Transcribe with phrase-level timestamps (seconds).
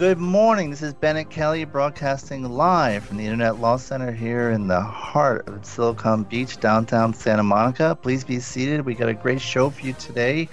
[0.00, 0.70] Good morning.
[0.70, 5.46] This is Bennett Kelley broadcasting live from the Internet Law Center here in the heart
[5.46, 7.94] of Silicon Beach, downtown Santa Monica.
[8.00, 8.86] Please be seated.
[8.86, 10.48] We got a great show for you today.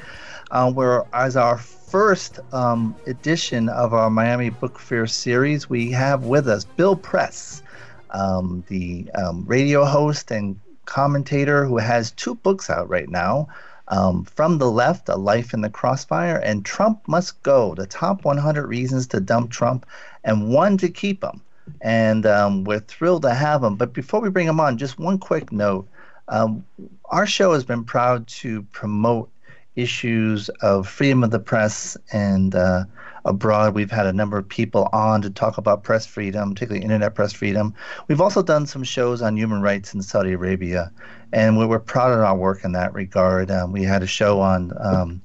[0.52, 5.70] Uh, we're as our first um, edition of our Miami Book Fair series.
[5.70, 7.64] We have with us Bill Press,
[8.12, 13.48] um, the um, radio host and commentator who has two books out right now
[13.90, 18.26] um, From the Left, A Life in the Crossfire, and Trump Must Go, the top
[18.26, 19.86] 100 reasons to dump Trump
[20.24, 21.42] and one to keep him.
[21.82, 23.76] And um, we're thrilled to have him.
[23.76, 25.88] But before we bring him on, just one quick note.
[26.30, 26.66] Um,
[27.06, 29.30] our show has been proud to promote
[29.76, 32.84] issues of freedom of the press and uh,
[33.26, 33.74] abroad.
[33.74, 37.34] We've had a number of people on to talk about press freedom, particularly internet press
[37.34, 37.74] freedom.
[38.08, 40.92] We've also done some shows on human rights in Saudi Arabia,
[41.34, 43.52] and we were proud of our work in that regard.
[43.52, 45.22] Um, we had a show on um,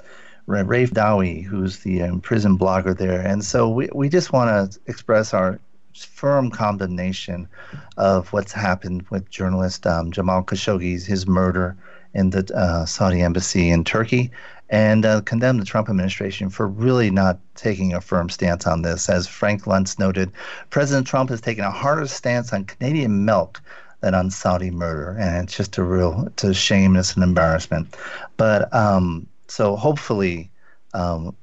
[0.48, 5.32] Raif Badawi, who's the imprisoned blogger there, and so we we just want to express
[5.32, 5.60] our
[5.94, 7.48] firm condemnation
[7.96, 11.76] of what's happened with journalist um, Jamal Khashoggi's his murder
[12.14, 14.30] in the uh, Saudi embassy in Turkey,
[14.72, 19.10] and uh, condemn the Trump administration for really not taking a firm stance on this.
[19.10, 20.32] As Frank Luntz noted,
[20.70, 23.60] President Trump has taken a harder stance on Canadian milk
[24.00, 27.94] than on Saudi murder, and it's just a real, a shame, it's an embarrassment.
[28.38, 30.50] But um, so hopefully,
[30.94, 31.36] um,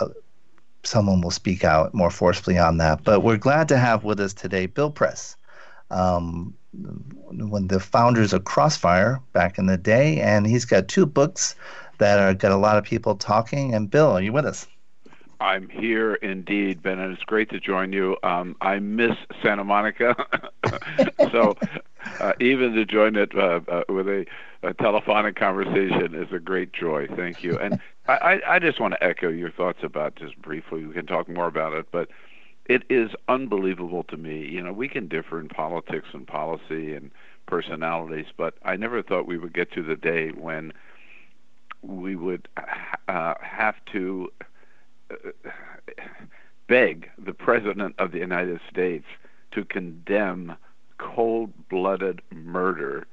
[0.00, 0.08] uh,
[0.82, 3.04] someone will speak out more forcefully on that.
[3.04, 5.36] But we're glad to have with us today Bill Press.
[5.90, 11.04] Um, one of the founders of Crossfire back in the day, and he's got two
[11.04, 11.54] books
[12.00, 13.74] that are got a lot of people talking.
[13.74, 14.66] And Bill, are you with us?
[15.40, 18.18] I'm here indeed, Ben, and it's great to join you.
[18.22, 20.14] Um, I miss Santa Monica,
[21.32, 21.56] so
[22.20, 24.26] uh, even to join it uh, uh, with a,
[24.62, 27.06] a, telephonic conversation is a great joy.
[27.16, 30.84] Thank you, and I, I just want to echo your thoughts about just briefly.
[30.84, 32.10] We can talk more about it, but
[32.66, 34.44] it is unbelievable to me.
[34.46, 37.10] You know, we can differ in politics and policy and
[37.46, 40.74] personalities, but I never thought we would get to the day when
[41.82, 42.48] we would
[43.08, 44.30] uh, have to
[45.10, 45.50] uh,
[46.68, 49.06] beg the President of the United States
[49.52, 50.56] to condemn
[50.98, 53.06] cold blooded murder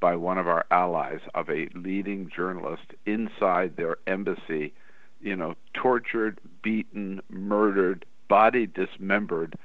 [0.00, 4.72] by one of our allies of a leading journalist inside their embassy,
[5.20, 9.56] you know, tortured, beaten, murdered, body dismembered,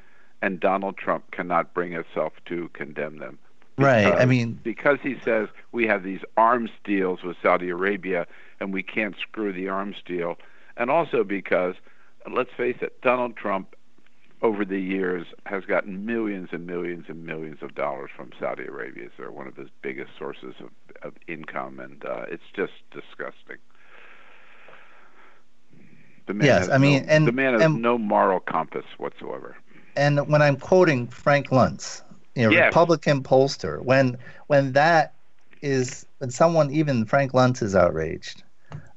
[0.41, 3.37] and Donald Trump cannot bring itself to condemn them.
[3.75, 4.21] Because, right.
[4.21, 8.27] I mean, because he says we have these arms deals with Saudi Arabia
[8.59, 10.37] and we can't screw the arms deal,
[10.77, 11.75] and also because,
[12.31, 13.75] let's face it, Donald Trump
[14.41, 19.09] over the years has gotten millions and millions and millions of dollars from Saudi Arabia.
[19.17, 20.69] They're one of his biggest sources of,
[21.01, 23.57] of income, and uh, it's just disgusting.
[26.27, 29.57] The man yes, I mean, no, and the man has and, no moral compass whatsoever.
[29.95, 32.03] And when I'm quoting Frank Luntz,
[32.35, 32.67] you know, yes.
[32.67, 35.15] Republican pollster, when when that
[35.61, 38.43] is when someone even Frank Luntz is outraged,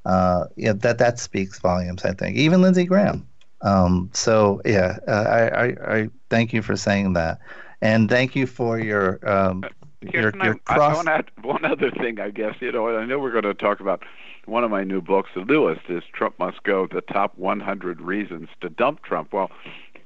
[0.04, 2.04] uh, yeah, that that speaks volumes.
[2.04, 3.26] I think even Lindsey Graham.
[3.62, 7.38] Um, so yeah, uh, I, I, I thank you for saying that,
[7.80, 9.64] and thank you for your um,
[10.00, 10.80] your, your cross.
[10.80, 12.20] I want to add one other thing.
[12.20, 14.02] I guess you know I know we're going to talk about
[14.46, 15.30] one of my new books.
[15.34, 19.32] The newest is Trump Must Go: The Top 100 Reasons to Dump Trump.
[19.32, 19.50] Well,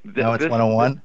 [0.05, 1.01] th- no, it's 101.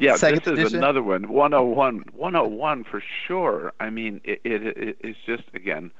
[0.00, 0.78] yeah, Second this is edition?
[0.78, 1.28] another one.
[1.28, 3.72] 101, 101 for sure.
[3.80, 5.90] I mean, it, it, it it's just again,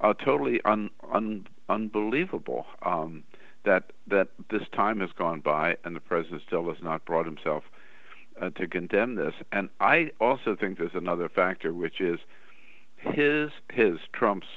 [0.00, 3.24] uh, totally un, un, unbelievable um,
[3.64, 7.64] that that this time has gone by and the president still has not brought himself
[8.40, 9.34] uh, to condemn this.
[9.52, 12.18] And I also think there's another factor, which is
[12.96, 14.48] his his Trump's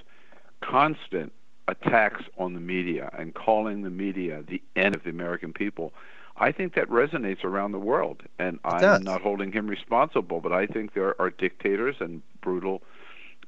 [0.61, 1.31] constant
[1.67, 5.93] attacks on the media and calling the media the end of the American people.
[6.37, 9.01] I think that resonates around the world, and I'm does.
[9.01, 10.41] not holding him responsible.
[10.41, 12.83] But I think there are dictators and brutal,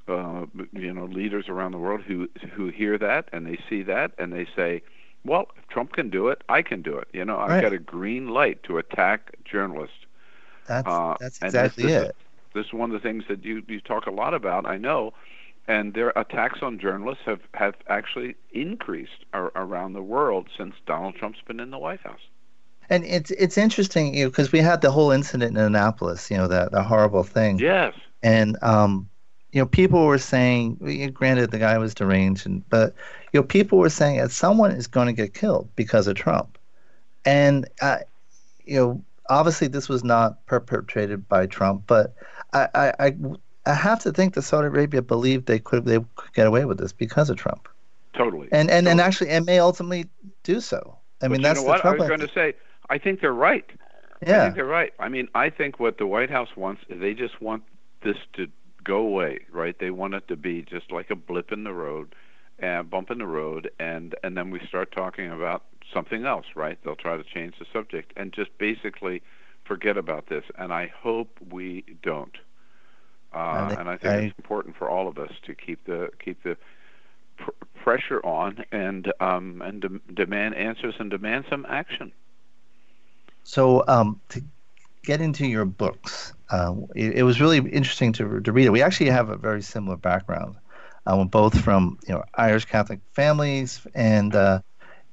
[0.07, 4.11] uh, you know, leaders around the world who who hear that and they see that
[4.17, 4.81] and they say,
[5.25, 7.61] "Well, if Trump can do it, I can do it." You know, I've Right.
[7.61, 10.05] got a green light to attack journalists.
[10.65, 12.07] That's Uh, that's exactly this, this it.
[12.07, 12.11] Is,
[12.53, 14.65] this is one of the things that you you talk a lot about.
[14.65, 15.13] I know,
[15.67, 21.15] and their attacks on journalists have have actually increased ar- around the world since Donald
[21.15, 22.27] Trump's been in the White House.
[22.89, 26.37] And it's it's interesting, you know, because we had the whole incident in Annapolis, you
[26.37, 27.59] know, that the horrible thing.
[27.59, 27.93] Yes.
[28.23, 29.09] and um,
[29.57, 32.95] you know, people were saying, granted, the guy was deranged, and but
[33.33, 36.59] you know, people were saying that someone is going to get killed because of Trump,
[37.25, 37.99] and uh,
[38.65, 42.15] you know, obviously this was not perpetrated by Trump, but
[42.53, 43.17] I, I, I,
[43.67, 46.79] I have to think that Saudi Arabia believed they could they could get away with
[46.79, 47.69] this because of Trump,
[48.13, 48.51] Totally.
[48.51, 50.09] and and, and actually, and may ultimately
[50.43, 50.97] do so.
[51.21, 52.55] I But mean, you that's what I was going to say.
[52.89, 53.65] I think they're right.
[54.31, 54.93] I yeah, think they're right.
[54.99, 57.63] I mean, I think what the White House wants, is they just want
[58.03, 58.47] this to
[58.87, 59.77] go away, right?
[59.77, 62.15] They want it to be just like a blip in the road,
[62.59, 65.63] and bump in the road, and and then we start talking about
[65.93, 66.77] something else, right?
[66.83, 69.21] They'll try to change the subject and just basically
[69.65, 70.43] forget about this.
[70.57, 72.35] And I hope we don't.
[73.33, 76.09] Uh, think- and I think I- it's important for all of us to keep the
[76.23, 76.55] keep the
[77.37, 77.51] pr-
[77.83, 82.11] pressure on and um, and de- demand answers and demand some action.
[83.43, 84.41] So um, to
[85.03, 88.71] get into your books, uh, it, it was really interesting to, to read it.
[88.71, 90.55] We actually have a very similar background.
[91.05, 94.59] Uh, we're both from you know Irish Catholic families and uh,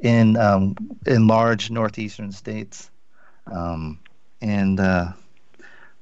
[0.00, 0.76] in um,
[1.06, 2.90] in large northeastern states,
[3.52, 3.98] um,
[4.40, 5.12] and uh,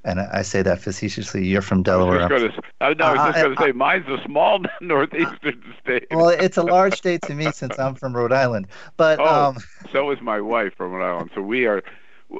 [0.05, 1.46] and I say that facetiously.
[1.46, 2.28] You're from I Delaware.
[2.28, 2.62] was just going to.
[2.81, 6.06] I, no, was just going to say mine's a small northeastern state.
[6.11, 8.67] well, it's a large state to me since I'm from Rhode Island.
[8.96, 9.44] But Oh.
[9.50, 9.58] um,
[9.93, 11.31] so is my wife from Rhode Island.
[11.35, 11.82] So we are,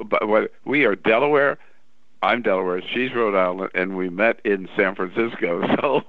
[0.05, 1.57] but we are Delaware.
[2.23, 2.81] I'm Delaware.
[2.81, 5.61] She's Rhode Island, and we met in San Francisco.
[5.81, 6.01] So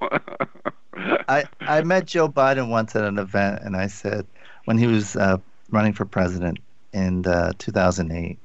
[1.27, 4.25] I, I met Joe Biden once at an event, and I said
[4.63, 5.37] when he was uh,
[5.69, 6.59] running for president
[6.93, 8.39] in uh, 2008,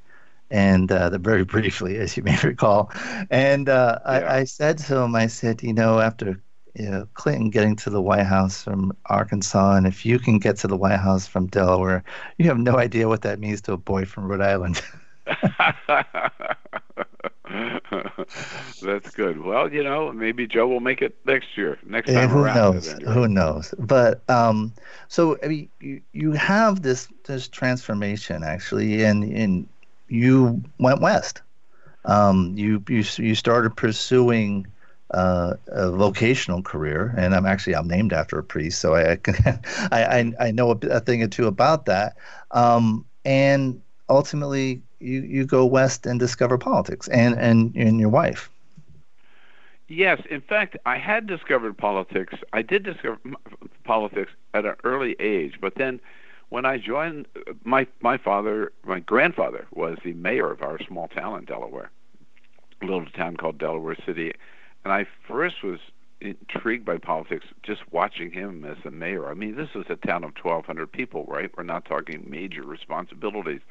[0.51, 2.91] and uh, the, very briefly, as you may recall,
[3.31, 4.29] and uh, Yeah.
[4.29, 6.43] I, I said to him, I said, you know, after
[6.75, 10.57] you know, Clinton getting to the White House from Arkansas, and if you can get
[10.59, 12.03] to the White House from Delaware,
[12.39, 14.83] you have no idea what that means to a boy from Rhode Island.
[18.83, 19.43] That's good.
[19.43, 21.79] Well, you know, maybe Joe will make it next year.
[21.85, 22.57] Next time who around.
[22.57, 22.89] knows?
[22.89, 23.15] at any rate.
[23.15, 23.75] Who knows?
[23.79, 24.73] But um,
[25.09, 29.69] so I mean, you, you have this this transformation actually, and and
[30.09, 31.43] you went west.
[32.05, 34.67] Um, you you you started pursuing
[35.11, 39.17] uh, a vocational career, and I'm actually I'm named after a priest, so I I
[39.17, 42.17] can, I, I I know a, a thing or two about that.
[42.53, 48.51] Um, and ultimately, you you go west and discover politics, and and and your wife.
[49.89, 52.35] Yes, in fact, I had discovered politics.
[52.53, 53.19] I did discover
[53.83, 56.01] politics at an early age, but then
[56.51, 57.27] when I joined,
[57.65, 61.91] my my father, my grandfather, was the mayor of our small town in Delaware,
[62.83, 64.33] a little town called Delaware City,
[64.85, 65.81] and I first was
[66.21, 69.29] intrigued by politics just watching him as the mayor.
[69.29, 71.51] I mean, this is a town of 1,200 people, right?
[71.57, 73.63] We're not talking major responsibilities,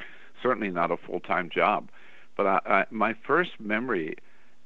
[0.42, 1.90] certainly not a full-time job.
[2.38, 4.16] But I, I, my first memory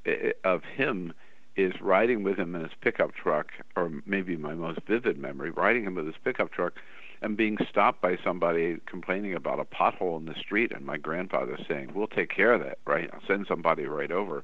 [0.06, 1.14] eh, of him
[1.56, 5.84] is riding with him in his pickup truck, or maybe my most vivid memory, riding
[5.84, 6.74] him with his pickup truck
[7.22, 11.58] and being stopped by somebody complaining about a pothole in the street, and my grandfather
[11.68, 13.10] saying, We'll take care of that, right?
[13.14, 14.44] I'll send somebody right over.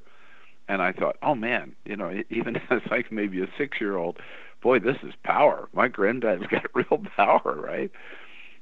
[0.68, 4.18] And I thought, oh man, you know, even as like maybe a six year old,
[4.62, 5.68] boy, this is power.
[5.74, 7.90] My granddad's got real power, right?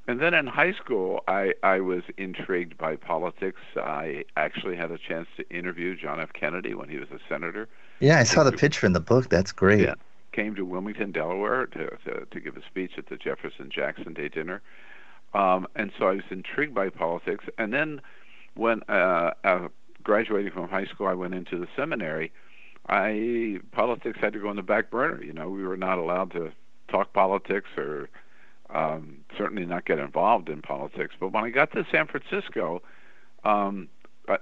[0.09, 3.61] And then in high school, I, I was intrigued by politics.
[3.77, 6.33] I actually had a chance to interview John F.
[6.33, 7.69] Kennedy when he was a senator.
[8.01, 9.29] Yeah, I saw the picture in the book.
[9.29, 9.83] That's great.
[9.83, 9.95] Yeah.
[10.33, 14.29] Came to Wilmington, Delaware, to, to to give a speech at the Jefferson Jackson Day
[14.29, 14.63] dinner,
[15.35, 17.45] um, and so I was intrigued by politics.
[17.59, 18.01] And then,
[18.55, 19.69] when uh, uh,
[20.05, 22.31] graduating from high school, I went into the seminary.
[22.89, 25.23] I politics had to go on the back burner.
[25.23, 26.53] You know, we were not allowed to
[26.89, 28.09] talk politics or
[28.71, 31.15] um, certainly not get involved in politics.
[31.19, 32.83] But when I got to San Francisco,
[33.45, 33.89] um,
[34.29, 34.39] I,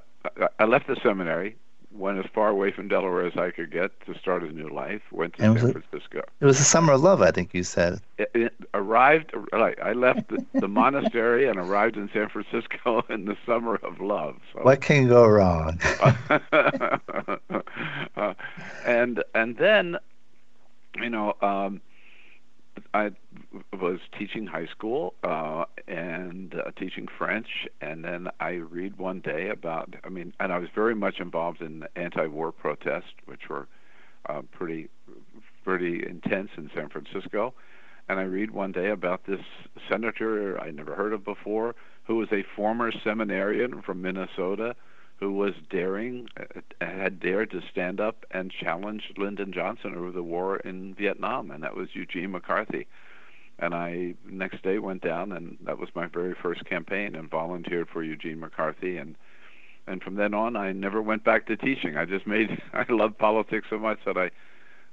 [0.59, 1.57] I- left the seminary,
[1.93, 5.01] went as far away from Delaware as I could get to start a new life.
[5.13, 6.23] Went to And San it- Francisco.
[6.41, 8.01] It was the summer of love, I think you said.
[8.19, 9.33] It, it arrived.
[9.53, 14.01] Right, I left the, the monastery and arrived in San Francisco in the summer of
[14.01, 14.37] love.
[14.53, 14.61] So.
[14.63, 15.79] What can go wrong?
[18.17, 18.35] uh,
[18.85, 19.97] and and then,
[21.01, 21.81] you know, um,
[22.97, 23.11] I
[23.77, 29.51] was teaching high school uh, and uh, teaching French, and then I read one day
[29.51, 29.95] about.
[30.03, 33.69] I mean, and I was very much involved in anti-war protests, which were
[34.31, 34.89] uh, pretty
[35.63, 37.53] pretty intense in San Francisco.
[38.09, 39.41] And I read one day about this
[39.91, 41.75] senator I never heard of before,
[42.05, 44.75] who was a former seminarian from Minnesota
[45.17, 50.23] who was daring, uh, had dared to stand up and challenge Lyndon Johnson over the
[50.23, 52.87] war in Vietnam, and that was Eugene McCarthy.
[53.59, 57.89] And I next day went down, and that was my very first campaign, and volunteered
[57.89, 59.17] for Eugene McCarthy, and
[59.87, 61.97] and from then on, I never went back to teaching.
[61.97, 64.31] I just made I loved politics so much that I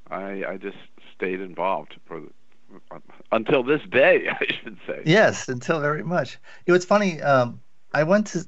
[0.10, 0.78] I I just
[1.14, 2.22] stayed involved for
[3.34, 5.02] until this day, I should say.
[5.06, 6.38] Yes, until very much.
[6.66, 7.22] It was funny.
[7.22, 7.60] Um,
[7.94, 8.46] I went to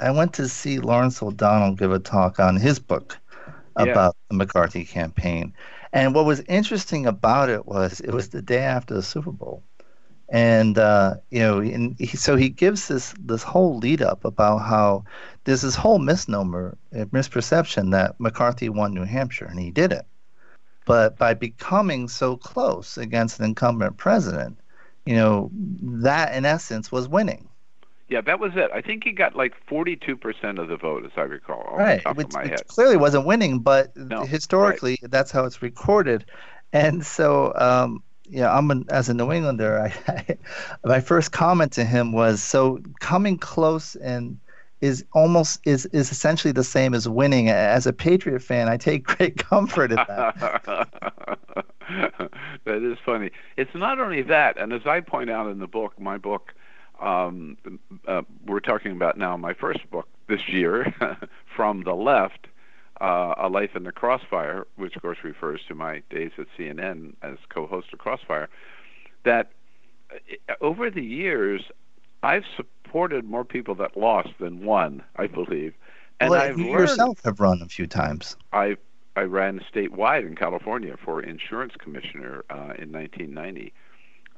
[0.00, 3.16] I went to see Lawrence O'Donnell give a talk on his book
[3.76, 4.28] about yeah.
[4.30, 5.52] the McCarthy campaign,
[5.92, 9.62] and what was interesting about it was it was the day after the Super Bowl,
[10.28, 14.58] and uh, you know, and he, so he gives this this whole lead up about
[14.58, 15.04] how
[15.44, 20.06] there's this whole misnomer, misperception that McCarthy won New Hampshire, and he did it.
[20.86, 24.58] But by becoming so close against an incumbent president,
[25.06, 27.48] you know, that in essence was winning.
[28.08, 28.70] Yeah, that was it.
[28.72, 31.74] I think he got like 42% of the vote, as I recall.
[32.34, 32.52] right.
[32.52, 35.10] It, clearly wasn't winning, but no, historically, right.
[35.10, 36.26] that's how it's recorded.
[36.72, 39.80] And so, um, yeah, I'm an, as a New Englander.
[39.80, 40.36] I, I,
[40.84, 44.38] my first comment to him was so coming close and
[44.80, 47.48] is almost is is essentially the same as winning.
[47.48, 50.36] As a Patriot fan, I take great comfort in that.
[52.64, 53.30] that is funny.
[53.56, 56.52] It's not only that, and as I point out in the book, my book,
[57.04, 57.58] um,
[58.08, 60.94] uh, we're talking about now my first book this year,
[61.56, 62.48] from the left.
[63.00, 67.14] Uh, a Life in the Crossfire, which of course refers to my days at CNN
[67.22, 68.48] as co-host of Crossfire,
[69.24, 69.50] that
[70.12, 71.62] uh, over the years
[72.22, 75.74] I've supported more people that lost than won, I believe.
[76.20, 78.36] And well, I've you learned, yourself have run a few times.
[78.52, 78.76] I
[79.16, 83.72] I ran statewide in California for insurance commissioner uh, in 1990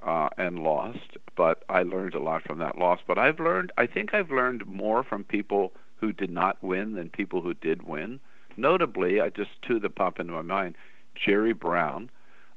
[0.07, 3.01] uh, and lost, but I learned a lot from that loss.
[3.07, 7.11] But I've learned, I think I've learned more from people who did not win than
[7.11, 8.21] people who did win.
[8.57, 10.77] Notably, I just two that pop into my mind:
[11.15, 12.11] Jerry Brown.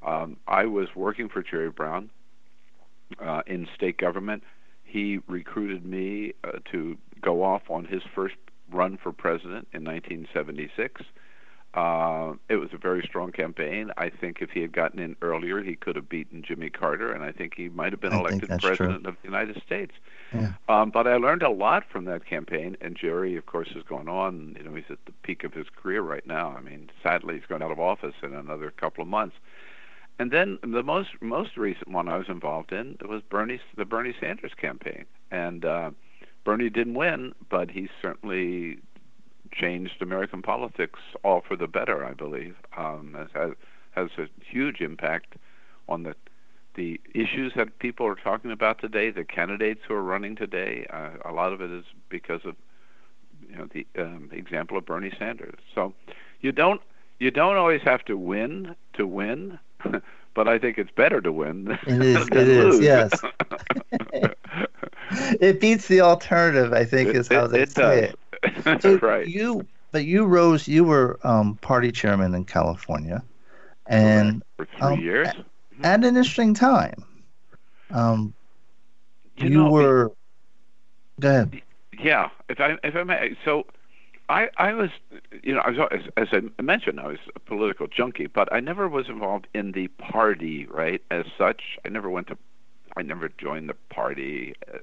[0.05, 2.09] Um, I was working for Jerry Brown
[3.21, 4.43] uh, in state government
[4.89, 8.35] he recruited me uh, to go off on his first
[8.71, 11.01] run for president in 1976.
[11.75, 13.91] Uh, it was a very strong campaign.
[13.95, 17.23] I think if he had gotten in earlier, he could have beaten Jimmy Carter, and
[17.23, 19.09] I think he might have been I elected president true.
[19.11, 19.93] of the United States.
[20.33, 20.53] Yeah.
[20.67, 24.09] Um, but I learned a lot from that campaign, and Jerry, of course, has gone
[24.09, 24.55] on.
[24.57, 26.55] You know, he's at the peak of his career right now.
[26.57, 29.35] I mean, sadly, he's going out of office in another couple of months.
[30.17, 34.13] And then the most most recent one I was involved in was Bernie the Bernie
[34.19, 35.91] Sanders campaign, and uh,
[36.43, 38.79] Bernie didn't win, but he certainly
[39.51, 42.05] changed American politics all for the better.
[42.05, 43.53] I believe um, has
[43.91, 45.35] has a huge impact
[45.87, 46.15] on the
[46.75, 50.85] the issues that people are talking about today, the candidates who are running today.
[50.89, 52.55] Uh, a lot of it is because of
[53.49, 55.59] you know the um, example of Bernie Sanders.
[55.75, 55.93] So
[56.41, 56.81] you don't
[57.19, 59.59] you don't always have to win to win.
[60.33, 61.77] but I think it's better to win.
[61.87, 62.27] It is.
[62.31, 62.75] it lose.
[62.75, 62.81] is.
[62.81, 63.11] Yes.
[65.41, 66.73] it beats the alternative.
[66.73, 68.09] I think is how it, they it say does.
[68.11, 68.18] it.
[68.81, 69.27] So right.
[69.27, 70.67] You, but you rose.
[70.67, 73.23] You were um, party chairman in California,
[73.87, 75.45] and for three um, years at,
[75.83, 77.03] at, an interesting time.
[77.91, 78.33] Um,
[79.37, 80.11] you, you know, were.
[81.19, 81.61] Go ahead.
[81.99, 83.65] Yeah, if I if I may, so
[84.29, 84.91] I, I was,
[85.43, 86.27] you know, I was, as, as
[86.57, 90.67] I mentioned, I was a political junkie, but I never was involved in the party,
[90.67, 91.01] right?
[91.09, 92.37] As such, I never went to,
[92.95, 94.77] I never joined the party, uh,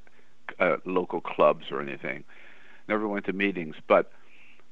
[0.59, 2.25] uh, local clubs or anything.
[2.89, 4.11] Never went to meetings, but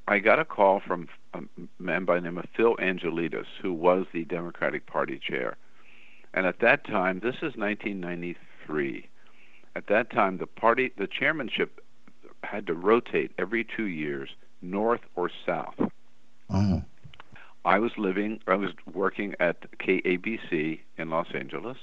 [0.06, 1.40] I got a call from a
[1.78, 5.56] man by the name of Phil Angelides, who was the Democratic Party chair.
[6.32, 9.08] And at that time, this is 1993.
[9.76, 11.80] At that time, the party, the chairmanship
[12.42, 14.30] had to rotate every two years
[14.60, 15.74] north or south.
[16.50, 16.82] Oh.
[17.64, 21.78] I was living, I was working at KABC in Los Angeles.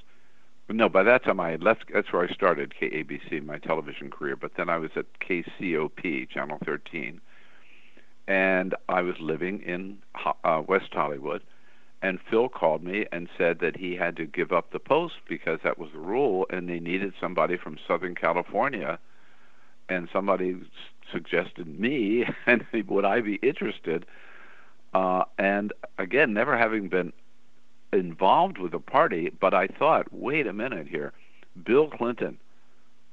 [0.74, 1.86] No, by that time I had left.
[1.94, 4.36] That's where I started KABC, my television career.
[4.36, 7.20] But then I was at KCOP, Channel 13,
[8.28, 9.98] and I was living in
[10.44, 11.42] uh, West Hollywood.
[12.01, 15.60] And Phil called me and said that he had to give up the post because
[15.63, 18.98] that was the rule, and they needed somebody from Southern California
[19.92, 20.56] and somebody
[21.12, 24.06] suggested me, and would I be interested?
[24.94, 27.13] Uh, and again, never having been
[27.94, 31.14] involved with the party, but I thought, wait a minute here,
[31.64, 32.38] Bill Clinton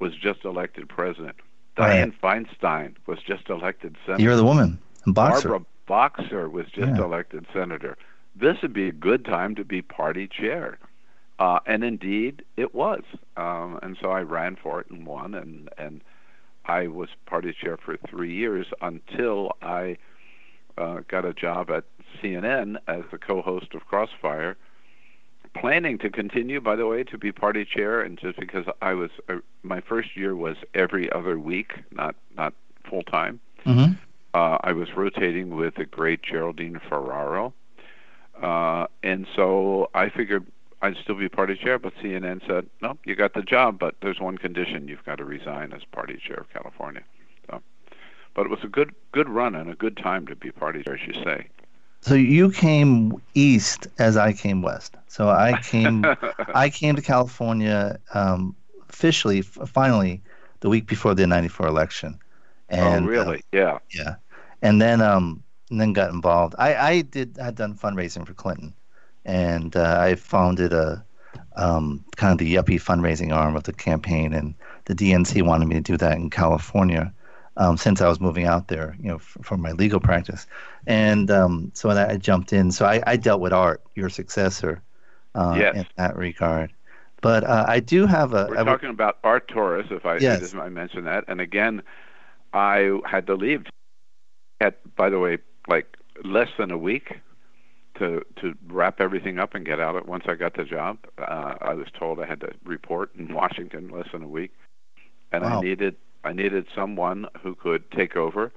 [0.01, 1.37] was just elected president.
[1.77, 4.23] Dianne Feinstein was just elected senator.
[4.23, 4.79] You're the woman.
[5.07, 5.49] Boxer.
[5.49, 7.05] Barbara Boxer was just Yeah.
[7.05, 7.97] elected senator.
[8.37, 10.79] This would be a good time to be party chair.
[11.39, 13.03] Uh, and indeed, it was.
[13.37, 16.01] Um, and so I ran for it and won, and, and
[16.65, 19.99] I was party chair for three years until I
[20.77, 21.85] uh, got a job at
[22.21, 24.57] CNN as the co-host of Crossfire,
[25.61, 28.01] planning to continue, by the way, to be party chair.
[28.01, 32.55] And just because I was, uh, my first year was every other week, not not
[32.89, 33.41] full time.
[33.65, 33.93] hmm
[34.35, 37.55] Uh, I was rotating with the great Geraldine Ferraro,
[38.43, 40.47] uh, and so I figured
[40.83, 41.79] I'd still be party chair.
[41.79, 45.25] But CNN said, "No, you got the job, but there's one condition: you've got to
[45.25, 47.03] resign as party chair of California."
[47.49, 47.63] So,
[48.35, 50.95] but it was a good good run and a good time to be party chair,
[50.95, 51.49] as you say.
[52.01, 54.97] So you came east as I came west.
[55.09, 56.05] So I came
[56.55, 58.55] I came to California um,
[58.89, 60.23] officially, f- finally,
[60.61, 62.19] the week before the '94 election.
[62.69, 63.45] And, oh, uh, really?
[63.53, 63.79] yeah.
[63.95, 64.17] yeah,
[64.63, 66.55] and then um, and then got involved.
[66.59, 68.75] I, I did had done fundraising for Clinton,
[69.25, 71.05] and uh, I founded a
[71.57, 75.77] um, kind of the yuppie fundraising arm of the campaign, and the DNC wanted me
[75.77, 77.13] to do that in California.
[77.61, 80.47] Um, since I was moving out there, you know, f- for my legal practice,
[80.87, 82.71] and um, so I, I jumped in.
[82.71, 84.81] So I, I dealt with Art, your successor,
[85.35, 85.75] uh, Yes.
[85.77, 86.73] in that regard.
[87.21, 88.47] But uh, I do have a.
[88.49, 90.55] We're I would- talking about Art Torres, if I Yes.
[90.55, 91.25] I mention that.
[91.27, 91.83] And again,
[92.53, 93.67] I had to leave.
[94.61, 97.15] Had, by the way, like less than a week
[97.99, 99.97] to to wrap everything up and get out.
[99.97, 103.35] It once I got the job, uh, I was told I had to report in
[103.35, 104.53] Washington less than a week,
[105.33, 105.59] and Wow.
[105.59, 108.53] I needed I needed someone who could take over.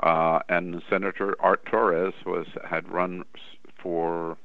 [0.00, 3.24] Uh, and Senator Art Torres was had run
[3.80, 4.36] for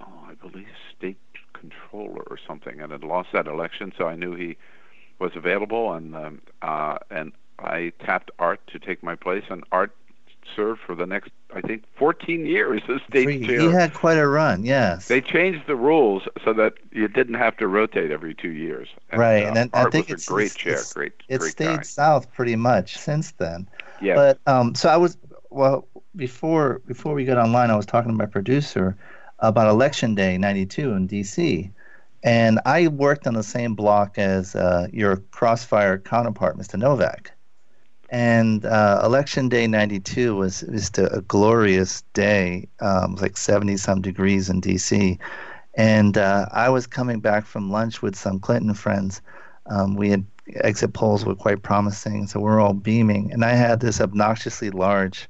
[0.00, 1.18] oh, I believe state
[1.52, 3.92] controller or something, and had lost that election.
[3.96, 4.56] So I knew he
[5.20, 9.94] was available, and um, uh, and I tapped Art to take my place, and Art
[10.54, 13.60] served for the next, I think, 14 years as state he, chair.
[13.60, 15.08] he had quite a run, yes.
[15.08, 18.88] They changed the rules so that you didn't have to rotate every two years.
[19.10, 21.38] And, Right, uh, and then I think it's- a great it's- chair, it's- great, it
[21.40, 21.82] great stayed guy.
[21.82, 23.68] south pretty much since then.
[24.00, 25.16] Yeah, But um, so I was
[25.50, 28.96] well before before we got online, I was talking to my producer
[29.38, 31.70] about Election Day '92 in D.C.
[32.22, 36.78] And I worked on the same block as uh, your Crossfire counterpart, Mr.
[36.78, 37.30] Novak.
[38.10, 42.68] And uh, Election Day '92 was just a, a glorious day.
[42.80, 45.18] Um, it was like 70 some degrees in D.C.
[45.74, 49.20] And uh, I was coming back from lunch with some Clinton friends.
[49.66, 50.24] Um, we had
[50.56, 53.32] exit polls were quite promising, so we're all beaming.
[53.32, 55.28] And I had this obnoxiously large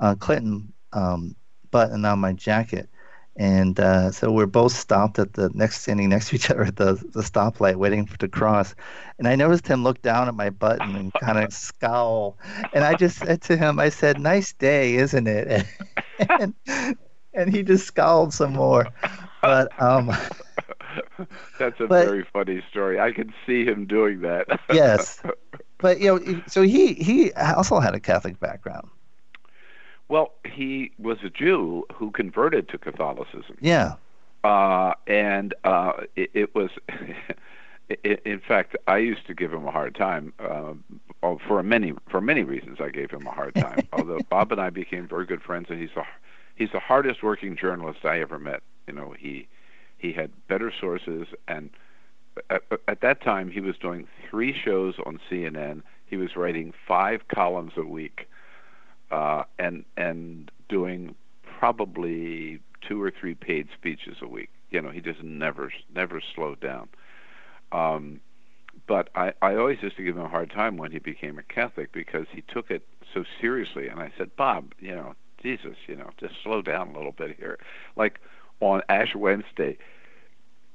[0.00, 1.34] uh, Clinton um,
[1.70, 2.88] button on my jacket.
[3.36, 6.76] And uh, so we're both stopped at the next, standing next to each other at
[6.76, 8.74] the, the stoplight, waiting for to cross.
[9.18, 12.36] And I noticed him look down at my button and kind of scowl.
[12.74, 15.64] And I just said to him, I said, "Nice day, isn't it?"
[16.40, 16.54] and,
[17.32, 18.86] and he just scowled some more.
[19.40, 20.12] But um,
[21.58, 23.00] That's a but- very funny story.
[23.00, 24.46] I can see him doing that.
[24.72, 25.22] yes,
[25.78, 28.88] but you know, so he he also had a Catholic background.
[30.08, 33.56] Well, he was a Jew who converted to Catholicism.
[33.60, 33.94] Yeah.
[34.44, 36.70] uh, and uh, it, it was.
[36.88, 40.32] i in fact, I used to give him a hard time.
[40.38, 40.74] Uh,
[41.22, 43.86] oh, for many for many reasons, I gave him a hard time.
[43.92, 46.04] Although Bob and I became very good friends, and he's the
[46.54, 48.62] he's the hardest working journalist I ever met.
[48.86, 49.46] You know, he
[49.98, 51.70] he had better sources, and
[52.50, 55.82] at, at that time he was doing three shows on CNN.
[56.06, 58.28] He was writing five columns a week,
[59.12, 64.50] uh, and and doing probably two or three paid speeches a week.
[64.70, 66.88] You know, he just never never slowed down.
[67.70, 68.20] Um,
[68.88, 71.42] but I, I always used to give him a hard time when he became a
[71.42, 72.82] Catholic because he took it
[73.14, 73.86] so seriously.
[73.86, 77.36] And I said, Bob, you know, Jesus, you know, just slow down a little bit
[77.38, 77.58] here.
[77.96, 78.18] Like
[78.60, 79.76] on Ash Wednesday,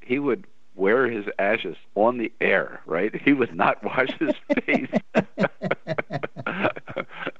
[0.01, 0.45] he would
[0.75, 3.13] wear his ashes on the air, right?
[3.25, 4.89] He would not wash his face.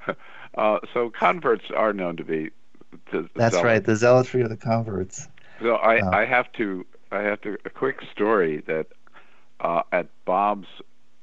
[0.57, 2.51] uh, so converts are known to be.
[3.11, 5.27] To That's right, the zealotry of the converts.
[5.61, 6.11] So I, Wow.
[6.11, 8.87] I have to I have to a quick story that
[9.59, 10.67] uh, at Bob's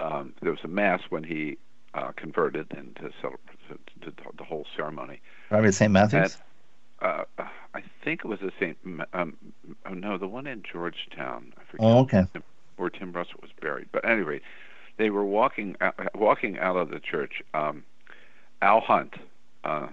[0.01, 1.57] um, there was a mass when he
[1.95, 3.59] uh, converted and to celebrate
[4.03, 5.21] to, to the whole ceremony.
[5.51, 5.91] Robert St.
[5.93, 6.37] Matthews?
[7.01, 9.03] Uh, I think it was the same.
[9.13, 9.37] Um,
[9.87, 11.53] oh no, the one in Georgetown.
[11.59, 12.27] I forget Oh, okay.
[12.77, 13.89] where Tim Russert was buried.
[13.93, 14.41] But anyway,
[14.97, 17.43] they were walking out, walking out of the church.
[17.53, 17.85] Um,
[18.63, 19.15] Al Hunt,
[19.65, 19.89] uh,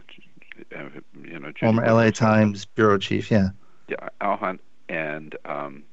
[1.24, 3.50] you know, Former LA Times bureau chief, yeah.
[3.88, 5.84] Yeah, Al Hunt and um,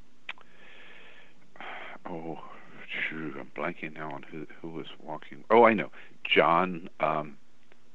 [2.08, 2.38] oh,
[3.08, 5.44] shoot, I'm blanking now on who who was walking.
[5.50, 5.90] Oh, I know,
[6.24, 7.36] John um,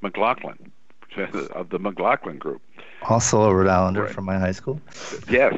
[0.01, 0.71] McLaughlin
[1.51, 2.61] of the McLaughlin Group.
[3.03, 4.11] Also a Rhode Islander Right.
[4.13, 4.79] from my high school.
[5.29, 5.55] Yes,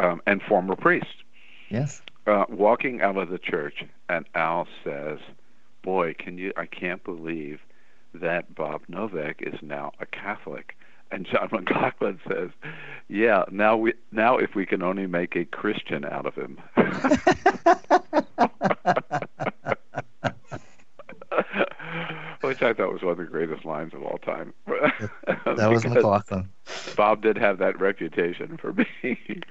[0.00, 1.22] um, and former priest.
[1.68, 2.02] Yes.
[2.26, 5.18] Uh, walking out of the church, and Al says,
[5.82, 6.52] "Boy, can you?
[6.56, 7.60] I can't believe
[8.20, 10.76] that Bob Novak is now a Catholic."
[11.10, 12.50] And John McLaughlin says,
[13.08, 16.58] "Yeah, now we now if we can only make a Christian out of him."
[22.40, 24.54] Which I thought was one of the greatest lines of all time.
[24.66, 26.48] That was McLaughlin.
[26.96, 29.42] Bob did have that reputation for being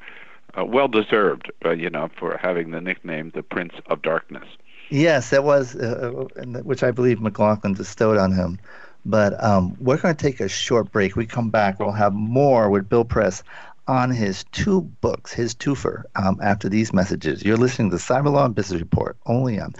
[0.58, 4.48] uh, well deserved, uh, you know, for having the nickname the Prince of Darkness.
[4.90, 6.28] Yes, that was, uh,
[6.64, 8.60] which I believe McLaughlin bestowed on him.
[9.06, 11.16] But um, we're going to take a short break.
[11.16, 11.80] We come back.
[11.80, 13.44] We'll have more with Bill Press
[13.88, 17.44] on his two books, his twofer, um, after these messages.
[17.44, 19.76] You're listening to Cyber Law and Business Report only on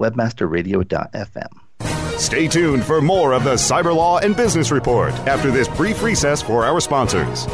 [0.00, 1.48] webmasterradio.fm.
[2.18, 6.42] Stay tuned for more of the Cyber Law and Business Report after this brief recess
[6.42, 7.46] for our sponsors.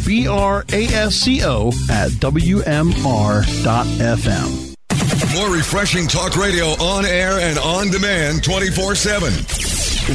[0.67, 2.65] BRASCO at WMR.FM.
[5.35, 9.33] More refreshing talk radio on air and on demand 24 7.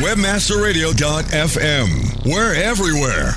[0.01, 2.25] Webmasterradio.fm.
[2.25, 3.33] We're everywhere.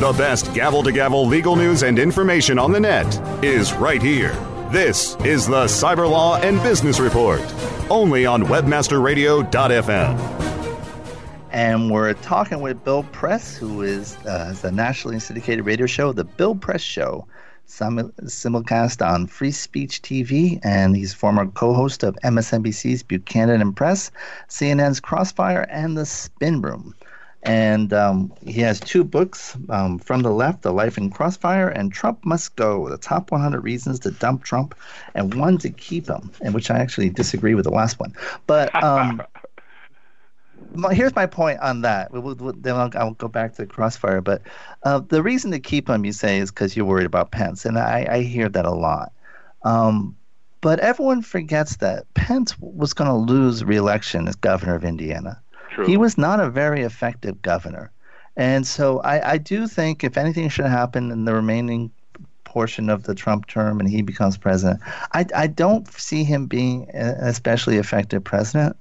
[0.00, 4.32] The best gavel to gavel legal news and information on the net is right here.
[4.70, 7.40] This is the Cyber Law and Business Report,
[7.90, 10.37] only on webmasterradio.fm.
[11.58, 16.22] And we're talking with Bill Press, who is uh, a nationally syndicated radio show, The
[16.22, 17.26] Bill Press Show,
[17.66, 20.60] sim- simulcast on Free Speech TV.
[20.62, 24.12] And he's former co host of MSNBC's Buchanan and Press,
[24.48, 26.94] CNN's Crossfire, and The Spin Room.
[27.42, 31.92] And um, he has two books um, From the Left, The Life in Crossfire, and
[31.92, 34.76] Trump Must Go, The Top 100 Reasons to Dump Trump,
[35.16, 38.14] and One to Keep Him, and which I actually disagree with the last one.
[38.46, 38.72] But.
[38.80, 39.22] Um,
[40.74, 42.12] my, here's my point on that.
[42.12, 44.20] We'll, we'll, then I'll, I'll, go back to the crossfire.
[44.20, 44.42] But
[44.82, 47.78] uh, the reason to keep him, you say, is because you're worried about Pence, and
[47.78, 49.12] I, I hear that a lot.
[49.62, 50.16] Um,
[50.60, 55.40] but everyone forgets that Pence was going to lose re-election as governor of Indiana.
[55.70, 55.86] True.
[55.86, 57.90] He was not a very effective governor,
[58.36, 61.90] and so I, I do think if anything should happen in the remaining
[62.44, 64.80] portion of the Trump term and he becomes president,
[65.12, 68.76] I, I don't see him being an especially effective president.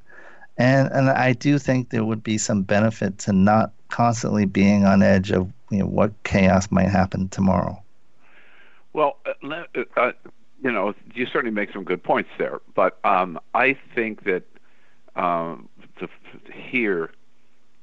[0.58, 5.04] And and I do think there would be some benefit to not constantly being on
[5.04, 7.82] edge of you know what chaos might happen tomorrow.
[8.94, 10.12] Well, uh, uh,
[10.64, 14.44] you know, you certainly make some good points there, but um, I think that
[15.16, 17.12] um, to, to here,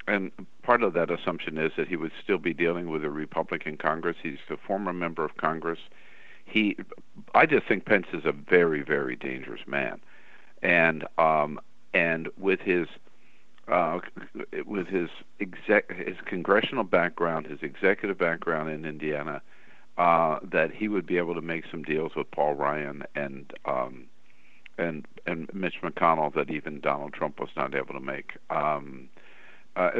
[0.08, 0.32] and
[0.62, 4.16] part of that assumption is that he would still be dealing with a Republican Congress.
[4.22, 5.78] He's a former member of Congress.
[6.44, 6.76] He,
[7.34, 10.00] I just think Pence is a very, very dangerous man,
[10.62, 11.60] and um,
[11.94, 12.88] and with his
[13.68, 14.00] uh,
[14.66, 15.08] with his
[15.40, 19.40] exec his congressional background, his executive background in Indiana,
[19.96, 24.04] uh, that he would be able to make some deals with Paul Ryan and um,
[24.76, 28.32] and and Mitch McConnell that even Donald Trump was not able to make.
[28.50, 29.08] Um,
[29.76, 29.90] uh,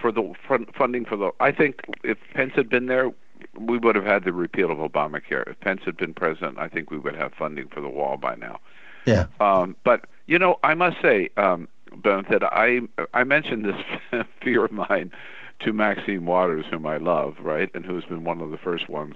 [0.00, 0.32] for the
[0.76, 3.10] funding for the, I think if Pence had been there,
[3.58, 5.48] we would have had the repeal of Obamacare.
[5.48, 8.36] If Pence had been president, I think we would have funding for the wall by
[8.36, 8.60] now.
[9.06, 9.26] Yeah.
[9.40, 11.68] Um, but you know, I must say, um,
[12.02, 12.80] that I
[13.12, 15.12] I mentioned this fear of mine
[15.60, 19.14] to Maxine Waters, whom I love, right, and who's been one of the first ones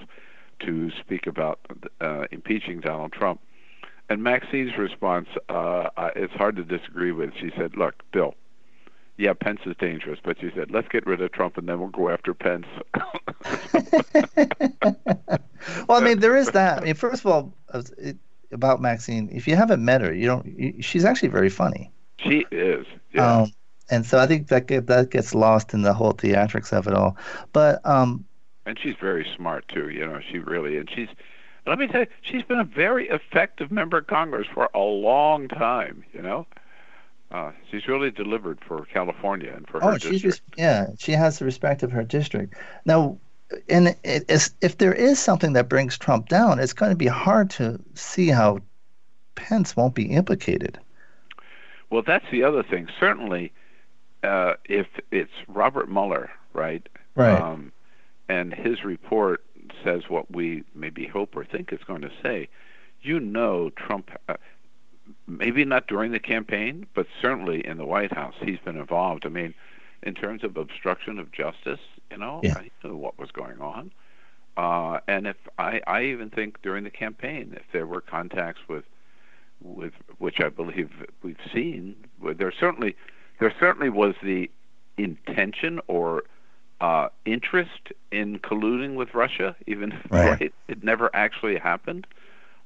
[0.60, 1.60] to speak about
[2.00, 3.40] uh, impeaching Donald Trump.
[4.08, 7.30] And Maxine's response, uh, it's hard to disagree with.
[7.38, 8.34] She said, "Look, Bill,
[9.18, 11.88] yeah, Pence is dangerous, but she said, let's get rid of Trump and then we'll
[11.88, 12.66] go after Pence."
[15.88, 16.78] well, I mean, there is that.
[16.78, 17.52] I mean, first of all,
[17.98, 18.16] it,
[18.50, 20.46] about Maxine, if you haven't met her, you don't.
[20.46, 21.90] You, she's actually very funny.
[22.18, 22.86] She is.
[23.12, 23.42] Yeah.
[23.42, 23.52] Um,
[23.90, 26.94] and so I think that get, that gets lost in the whole theatrics of it
[26.94, 27.16] all.
[27.52, 28.24] But um,
[28.66, 29.88] and she's very smart too.
[29.88, 31.08] You know, she really and she's.
[31.66, 35.48] Let me tell you, she's been a very effective member of Congress for a long
[35.48, 36.02] time.
[36.14, 36.46] You know,
[37.30, 40.54] uh, she's really delivered for California and for oh, her she's district.
[40.56, 42.54] yeah, she has the respect of her district.
[42.86, 43.18] Now,
[43.68, 47.50] and it, if there is something that brings Trump down, it's going to be hard
[47.50, 48.58] to see how
[49.34, 50.78] Pence won't be implicated.
[51.90, 52.88] Well, that's the other thing.
[53.00, 53.52] Certainly,
[54.22, 56.86] uh, if it's Robert Mueller, right?
[57.14, 57.40] Right.
[57.40, 57.72] Um,
[58.28, 59.42] and his report
[59.82, 62.48] says what we maybe hope or think it's going to say,
[63.02, 64.10] you know, Trump.
[64.28, 64.34] Uh,
[65.26, 69.24] maybe not during the campaign, but certainly in the White House, he's been involved.
[69.24, 69.54] I mean,
[70.02, 71.80] in terms of obstruction of justice,
[72.10, 72.54] you know, yeah.
[72.56, 73.92] I knew what was going on.
[74.56, 78.84] Uh, and if I, I even think during the campaign, if there were contacts with,
[79.62, 80.90] with which I believe
[81.22, 81.94] we've seen,
[82.36, 82.96] there certainly,
[83.38, 84.50] there certainly was the
[84.96, 86.24] intention or
[86.80, 90.40] uh, interest in colluding with Russia, even if right.
[90.40, 92.06] right, it never actually happened.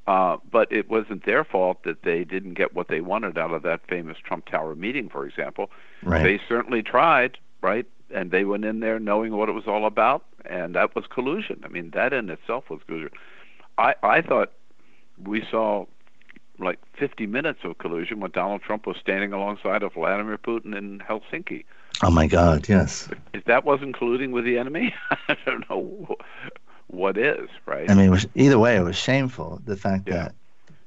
[0.06, 3.62] Uh, but it wasn't their fault that they didn't get what they wanted out of
[3.62, 5.70] that famous Trump Tower meeting, for example.
[6.02, 6.24] Right.
[6.24, 7.86] They certainly tried, right?
[8.14, 11.62] And they went in there knowing what it was all about, and that was collusion.
[11.64, 13.10] I mean, that in itself was collusion.
[13.78, 14.52] I, I thought
[15.22, 15.86] we saw
[16.58, 20.98] like 50 minutes of collusion when Donald Trump was standing alongside of Vladimir Putin in
[21.00, 21.64] Helsinki.
[22.02, 22.68] Oh my God!
[22.68, 23.08] Yes.
[23.32, 24.94] If that wasn't colluding with the enemy,
[25.28, 26.16] I don't know
[26.88, 27.90] what is, right?
[27.90, 29.60] I mean, was, either way, it was shameful.
[29.64, 30.14] The fact yeah.
[30.14, 30.34] that.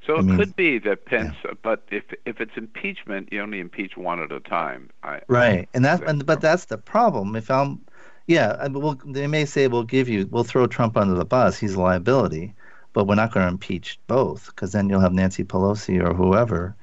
[0.05, 1.51] So I it mean, could be that Pence, yeah.
[1.61, 4.89] but if if it's impeachment, you only impeach one at a time.
[5.03, 7.35] I, right, and that's and, but that's the problem.
[7.35, 7.81] If I'm,
[8.27, 11.57] yeah, I we'll, they may say we'll give you, we'll throw Trump under the bus.
[11.57, 12.53] He's a liability,
[12.93, 16.75] but we're not going to impeach both because then you'll have Nancy Pelosi or whoever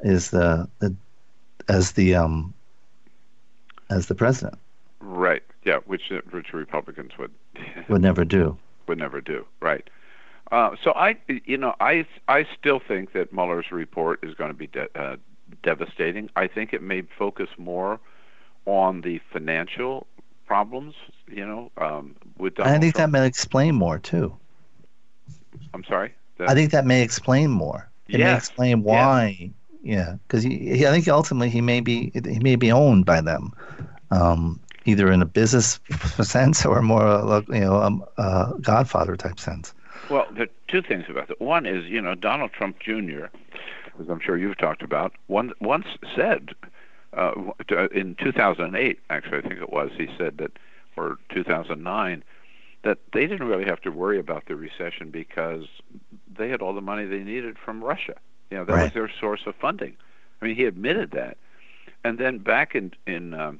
[0.00, 0.94] is the, the
[1.68, 2.52] as the um
[3.88, 4.58] as the president.
[5.00, 5.42] Right.
[5.64, 5.78] Yeah.
[5.86, 7.32] Which which Republicans would
[7.88, 8.56] would never do.
[8.86, 9.46] Would never do.
[9.60, 9.88] Right.
[10.52, 14.56] Uh, so I, you know, I I still think that Mueller's report is going to
[14.56, 15.16] be de- uh,
[15.62, 16.30] devastating.
[16.36, 17.98] I think it may focus more
[18.64, 20.06] on the financial
[20.46, 20.94] problems.
[21.28, 23.12] You know, um, with Donald I think Trump.
[23.12, 24.36] that may explain more too.
[25.74, 26.14] I'm sorry.
[26.38, 27.88] I think that may explain more.
[28.08, 28.26] It yes.
[28.26, 29.50] may explain why.
[29.82, 33.52] Yeah, because I think ultimately he may be he may be owned by them.
[34.10, 35.80] Um, either in a business
[36.22, 39.74] sense or more, you know, um, uh, Godfather type sense.
[40.10, 41.40] Well, there are two things about that.
[41.40, 43.26] One is, you know, Donald Trump Jr.,
[44.00, 46.50] as I'm sure you've talked about, one, once said
[47.16, 47.32] uh,
[47.92, 50.52] in 2008, actually, I think it was, he said that,
[50.96, 52.22] or 2009,
[52.84, 55.64] that they didn't really have to worry about the recession because
[56.38, 58.14] they had all the money they needed from Russia.
[58.50, 58.82] You know, that right.
[58.84, 59.96] was their source of funding.
[60.40, 61.36] I mean, he admitted that.
[62.04, 63.58] And then back in in um,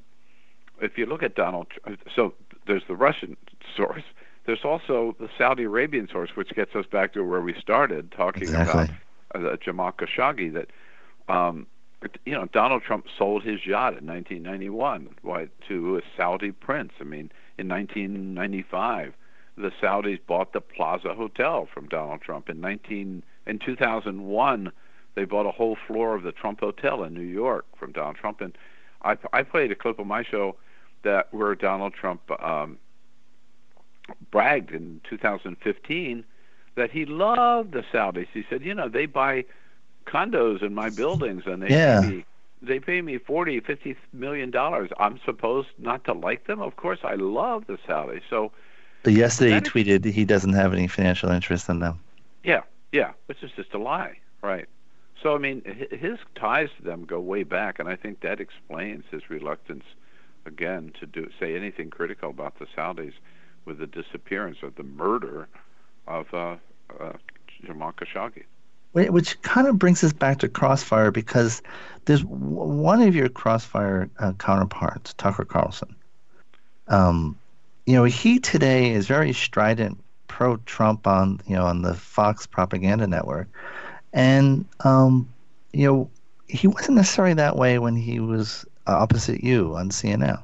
[0.80, 1.66] if you look at Donald,
[2.14, 2.34] so
[2.66, 3.36] there's the Russian
[3.76, 4.04] source.
[4.46, 8.44] There's also the Saudi Arabian source, which gets us back to where we started talking
[8.44, 8.88] exactly.
[9.34, 10.52] about uh, Jamal Khashoggi.
[10.52, 10.70] That
[11.32, 11.66] um,
[12.24, 16.92] you know, Donald Trump sold his yacht in 1991 why, to a Saudi prince.
[17.00, 19.14] I mean, in 1995,
[19.56, 22.48] the Saudis bought the Plaza Hotel from Donald Trump.
[22.48, 24.72] In 19 in 2001,
[25.14, 28.40] they bought a whole floor of the Trump Hotel in New York from Donald Trump.
[28.40, 28.56] And
[29.02, 30.56] I, I played a clip on my show
[31.02, 32.78] that where Donald Trump um,
[34.30, 36.24] bragged in 2015
[36.76, 38.28] that he loved the Saudis.
[38.32, 39.44] He said, you know, they buy
[40.06, 42.00] condos in my buildings and they yeah.
[42.00, 42.24] pay me
[42.62, 44.90] they pay me 40 50 million dollars.
[44.98, 46.60] I'm supposed not to like them?
[46.60, 48.22] Of course i love the saudis.
[48.30, 48.52] So
[49.02, 52.00] but yesterday he tweeted he doesn't have any financial interest in them.
[52.44, 54.66] Yeah yeah which is just a lie right?
[55.22, 59.04] So i mean his ties to them go way back and i think that explains
[59.10, 59.84] his reluctance
[60.44, 63.14] again to do say anything critical about the saudis
[63.66, 65.48] with the disappearance of the murder
[66.06, 66.56] of uh,
[66.98, 67.12] uh,
[67.64, 68.44] Jamal Khashoggi.
[68.92, 71.60] Which kind of brings us back to Crossfire because
[72.06, 75.94] there's w- one of your Crossfire uh, counterparts, Tucker Carlson.
[76.88, 77.38] Um,
[77.84, 83.06] you know, he today is very strident pro-Trump on you know on the Fox propaganda
[83.06, 83.48] network,
[84.14, 85.28] and um,
[85.72, 86.10] you know
[86.48, 90.42] he wasn't necessarily that way when he was opposite you on CNN.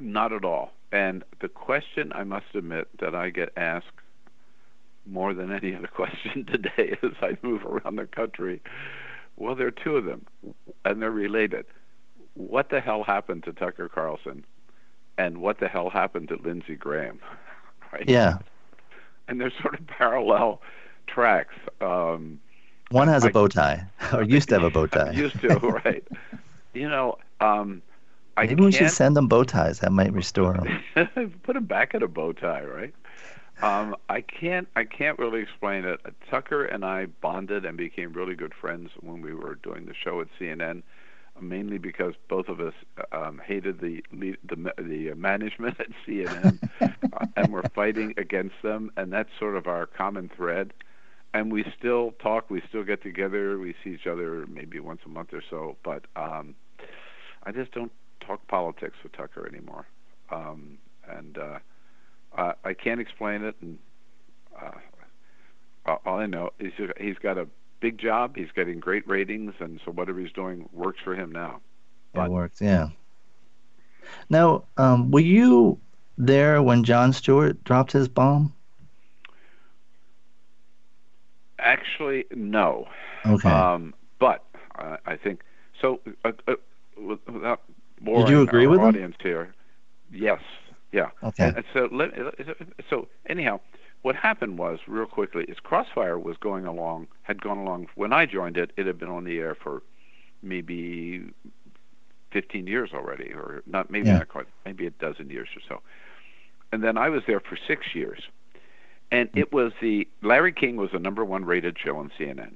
[0.00, 0.72] Not at all.
[0.96, 3.84] And the question I must admit that I get asked
[5.04, 8.62] more than any other question today as I move around the country.
[9.36, 10.24] Well, there are two of them,
[10.86, 11.66] and they're related.
[12.32, 14.42] What the hell happened to Tucker Carlson,
[15.18, 17.20] and what the hell happened to Lindsey Graham?
[17.92, 18.08] Right?
[18.08, 18.38] Yeah.
[19.28, 20.60] And they're sort of parallel
[21.06, 21.54] tracks.
[21.80, 22.40] Um,
[22.90, 25.12] One has I, a bow tie, or used to have a bow tie.
[25.12, 26.04] used to, right?
[26.74, 27.80] You know, um,
[28.36, 29.80] I maybe we should send them bow ties.
[29.80, 30.82] That might restore them.
[31.42, 32.94] Put them back in a bow tie, right?
[33.62, 34.68] Um, I can't.
[34.76, 36.00] I can't really explain it.
[36.30, 40.20] Tucker and I bonded and became really good friends when we were doing the show
[40.20, 40.82] at CNN,
[41.40, 42.74] mainly because both of us
[43.12, 44.36] um, hated the the
[44.76, 49.86] the management at CNN, uh, and were fighting against them, and that's sort of our
[49.86, 50.74] common thread.
[51.32, 52.50] And we still talk.
[52.50, 53.58] We still get together.
[53.58, 55.76] We see each other maybe once a month or so.
[55.82, 56.54] But um,
[57.42, 59.86] I just don't talk politics with Tucker anymore.
[60.30, 61.58] Um, and uh,
[62.36, 63.78] uh, I can't explain it, and
[64.60, 67.46] uh, all I know is he's got a
[67.80, 68.36] big job.
[68.36, 71.60] He's getting great ratings, and so whatever he's doing works for him now.
[72.12, 72.88] But, it works, yeah.
[74.30, 75.78] Now, um, were you
[76.18, 78.52] there when Jon Stewart dropped his bomb?
[81.58, 82.86] Actually, no.
[83.24, 83.48] Okay.
[83.48, 84.44] Um, but
[84.78, 85.42] uh, I think
[85.80, 86.00] so.
[86.24, 86.54] Uh, uh,
[86.96, 87.62] without
[88.28, 89.28] you agree with audience him?
[89.28, 89.54] here,
[90.12, 90.40] yes,
[90.92, 91.10] yeah.
[91.22, 91.52] Okay.
[91.56, 91.88] And so,
[92.88, 93.60] so anyhow,
[94.02, 97.88] what happened was, real quickly, is Crossfire was going along, had gone along.
[97.94, 99.82] When I joined it, it had been on the air for
[100.42, 101.24] maybe
[102.30, 104.18] 15 years already, or not, maybe yeah.
[104.18, 105.82] not quite, maybe a dozen years or so.
[106.72, 108.22] And then I was there for six years.
[109.10, 109.38] And hmm.
[109.38, 112.54] it was the Larry King was the number one rated show on CNN.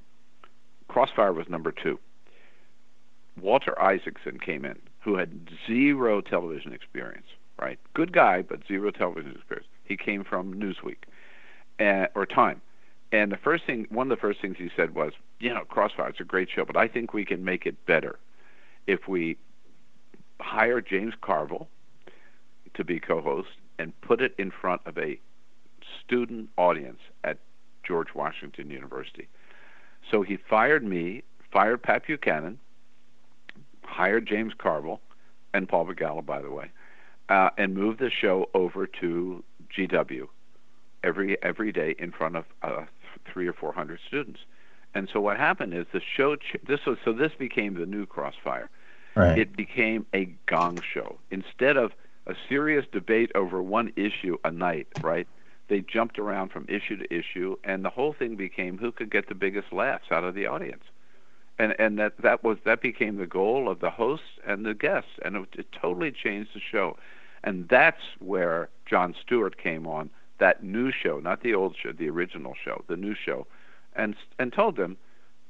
[0.87, 1.99] Crossfire was number two.
[3.39, 7.25] Walter Isaacson came in, who had zero television experience
[7.61, 7.79] right?
[7.93, 9.67] Good guy, but zero television experience.
[9.83, 10.97] He came from Newsweek
[11.79, 12.61] uh, or Time.
[13.13, 16.09] And the first thing, one of the first things he said was, you know, Crossfire,
[16.09, 18.19] is a great show, but I think we can make it better
[18.87, 19.37] if we
[20.39, 21.67] hire James Carville
[22.73, 25.19] to be co-host and put it in front of a
[26.03, 27.37] student audience at
[27.83, 29.27] George Washington University.
[30.09, 32.59] So he fired me, fired Pat Buchanan,
[33.83, 35.01] hired James Carville,
[35.53, 36.71] and Paul Begala, by the way,
[37.29, 39.43] uh, and moved the show over to
[39.75, 40.27] GW
[41.03, 42.85] every every day in front of uh,
[43.31, 44.39] three or four hundred students.
[44.93, 46.35] And so what happened is the show.
[46.35, 48.69] Ch- this was so this became the new Crossfire.
[49.15, 49.37] Right.
[49.37, 51.91] It became a gong show instead of
[52.27, 54.87] a serious debate over one issue a night.
[55.01, 55.27] Right.
[55.67, 59.29] They jumped around from issue to issue, and the whole thing became who could get
[59.29, 60.83] the biggest laughs out of the audience
[61.61, 65.11] and and that that was that became the goal of the hosts and the guests,
[65.23, 66.97] and it, it totally changed the show.
[67.43, 72.09] And that's where Jon Stewart came on that new show, not the old show, the
[72.09, 73.45] original show, the new show,
[73.95, 74.97] and and told them,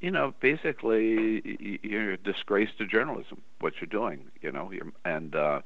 [0.02, 3.42] you know, basically you're a disgrace to journalism.
[3.62, 5.62] What you're doing, you know, you're, and uh,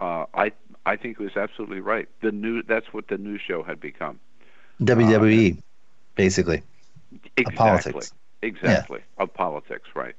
[0.00, 0.52] uh, I
[0.86, 2.08] I think it was absolutely right.
[2.22, 4.18] The new that's what the new show had become.
[4.80, 5.60] WWE, uh,
[6.14, 6.62] basically.
[7.36, 7.56] Exactly.
[7.56, 8.12] Politics.
[8.42, 9.00] Exactly.
[9.00, 9.22] Yeah.
[9.24, 10.16] Of politics, right.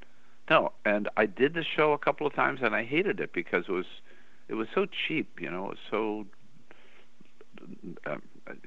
[0.48, 3.64] No, and I did the show a couple of times and I hated it because
[3.68, 3.86] it was
[4.48, 6.26] it was so cheap, you know, it was so
[8.06, 8.16] uh,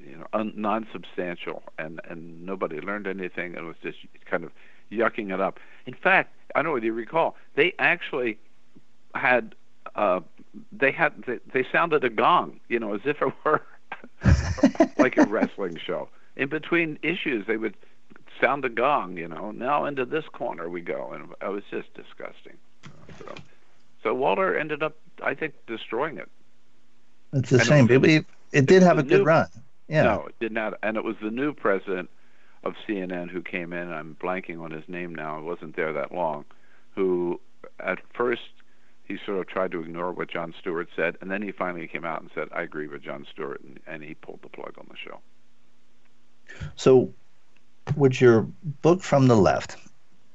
[0.02, 4.52] you know un- non-substantial, and and nobody learned anything, and it was just kind of
[4.90, 5.58] yucking it up.
[5.86, 8.38] In fact, I don't know whether you recall, they actually
[9.14, 9.54] had
[9.94, 10.20] uh,
[10.72, 13.62] they had they, they sounded a gong, you know, as if it were
[14.98, 16.08] like a wrestling show.
[16.36, 17.76] In between issues, they would
[18.40, 19.50] sound the gong, you know.
[19.50, 22.56] Now into this corner we go, and it was just disgusting.
[23.18, 23.34] So,
[24.02, 26.28] so Walter ended up, I think, destroying it.
[27.32, 27.90] It's a and shame.
[27.90, 29.48] It, was, it, it did have a good new, run.
[29.88, 30.04] Yeah.
[30.04, 30.74] No, it did not.
[30.82, 32.10] And it was the new president
[32.62, 33.92] of CNN who came in.
[33.92, 35.36] I'm blanking on his name now.
[35.38, 36.44] I wasn't there that long.
[36.94, 37.40] Who,
[37.80, 38.42] at first,
[39.04, 42.04] he sort of tried to ignore what Jon Stewart said, and then he finally came
[42.04, 44.86] out and said, "I agree with Jon Stewart," and, and he pulled the plug on
[44.88, 45.20] the show.
[46.76, 47.12] So,
[47.96, 48.42] with your
[48.82, 49.76] book from the left,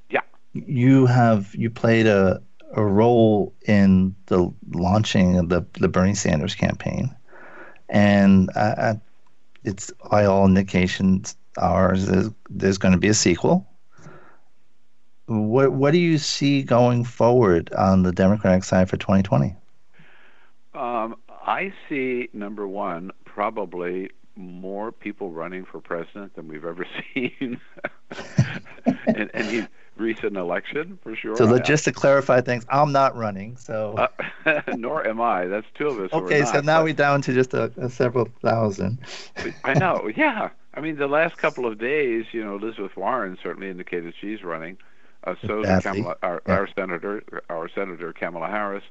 [0.10, 0.22] yeah,
[0.54, 2.42] you have you played a
[2.74, 7.16] a role in the launching of the the Bernie Sanders campaign,
[7.90, 8.50] and
[9.64, 13.68] it's by all indications ours is there's going to be a sequel.
[15.26, 19.56] What what do you see going forward on the Democratic side for 2020?
[20.74, 24.10] Um, I see number one probably
[24.40, 27.60] more people running for president than we've ever seen,
[29.08, 29.68] in any
[29.98, 31.36] recent election for sure.
[31.36, 33.58] So just to clarify things, I'm not running.
[33.58, 34.08] So
[34.46, 35.46] uh, nor am I.
[35.46, 36.14] That's two of us.
[36.14, 39.00] Okay, so now we're down to just a, a several thousand.
[39.64, 40.10] I know.
[40.16, 40.50] Yeah.
[40.74, 44.78] I mean, the last couple of days, you know, Elizabeth Warren certainly indicated she's running.
[45.26, 46.54] Uh, so Kamala, our, yeah.
[46.54, 48.84] our senator, our senator Kamala Harris.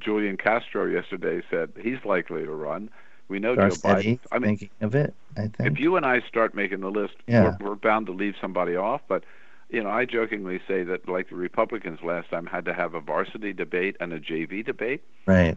[0.00, 2.90] Julian Castro yesterday said he's likely to run.
[3.28, 4.18] We know Joe Biden.
[4.30, 5.14] I mean, thinking of it.
[5.36, 7.56] I think if you and I start making the list, yeah.
[7.58, 9.00] we're, we're bound to leave somebody off.
[9.08, 9.24] But
[9.70, 13.00] you know, I jokingly say that like the Republicans last time had to have a
[13.00, 15.02] varsity debate and a JV debate.
[15.26, 15.56] Right.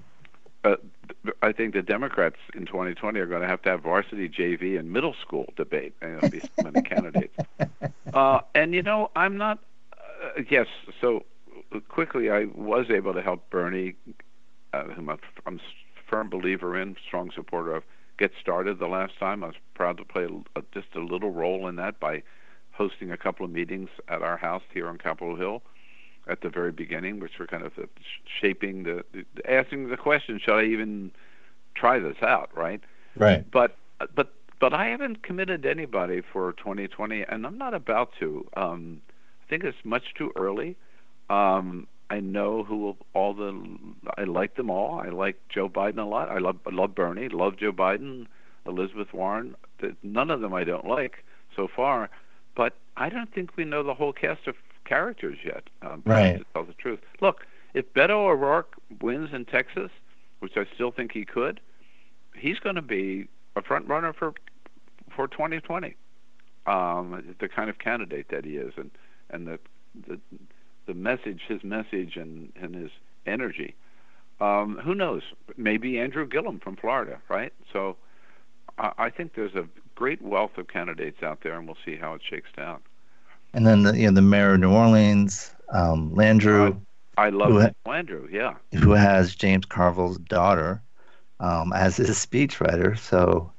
[0.64, 0.76] Uh,
[1.42, 4.92] I think the Democrats in 2020 are going to have to have varsity, JV, and
[4.92, 5.94] middle school debate.
[6.02, 7.38] And there'll be so many candidates.
[8.14, 9.60] Uh, and you know, I'm not.
[9.94, 10.68] Uh, yes.
[11.00, 11.26] So
[11.90, 13.96] quickly, I was able to help Bernie,
[14.74, 15.10] uh, whom
[15.46, 15.60] I'm,
[16.10, 17.84] firm believer in, strong supporter of,
[18.18, 19.44] get started the last time.
[19.44, 22.24] I was proud to play a, just a little role in that by
[22.72, 25.62] hosting a couple of meetings at our house here on Capitol Hill
[26.28, 27.74] at the very beginning, which were kind of
[28.42, 31.12] shaping the, the asking the question, should I even
[31.76, 32.82] try this out, right?
[33.16, 33.50] Right.
[33.50, 33.78] But
[34.16, 38.48] but but I haven't committed to anybody for 2020, and I'm not about to.
[38.56, 39.02] Um,
[39.46, 40.76] I think it's much too early.
[41.30, 43.78] Um, I know who all the
[44.18, 45.00] I like them all.
[45.00, 46.30] I like Joe Biden a lot.
[46.30, 47.30] I love I love Bernie.
[47.30, 48.28] Love Joe Biden,
[48.66, 49.56] Elizabeth Warren.
[50.04, 51.24] None of them I don't like
[51.56, 52.10] so far,
[52.56, 54.56] but I don't think we know the whole cast of
[54.86, 55.64] characters yet.
[55.82, 56.40] Um, right.
[56.40, 59.92] To tell the truth, look, if Beto O'Rourke wins in Texas,
[60.40, 61.60] which I still think he could,
[62.36, 64.34] he's going to be a front runner for
[65.16, 65.96] for 2020.
[66.68, 68.92] Um, the kind of candidate that he is, and
[69.30, 69.60] and the
[70.08, 70.20] the
[70.88, 72.92] the message, his message, and and his
[73.26, 73.76] energy.
[74.40, 75.22] Um, who knows?
[75.56, 77.54] Maybe Andrew Gillum from Florida, right?
[77.74, 77.98] So
[78.78, 82.14] I, I think there's a great wealth of candidates out there, and we'll see how
[82.14, 82.80] it shakes down.
[83.54, 86.80] And then the, you know the mayor of New Orleans, um, Landrieu.
[87.18, 88.56] I love who, Landrieu, yeah.
[88.80, 90.82] Who has James Carville's daughter
[91.40, 92.98] um, as his speechwriter?
[92.98, 93.52] So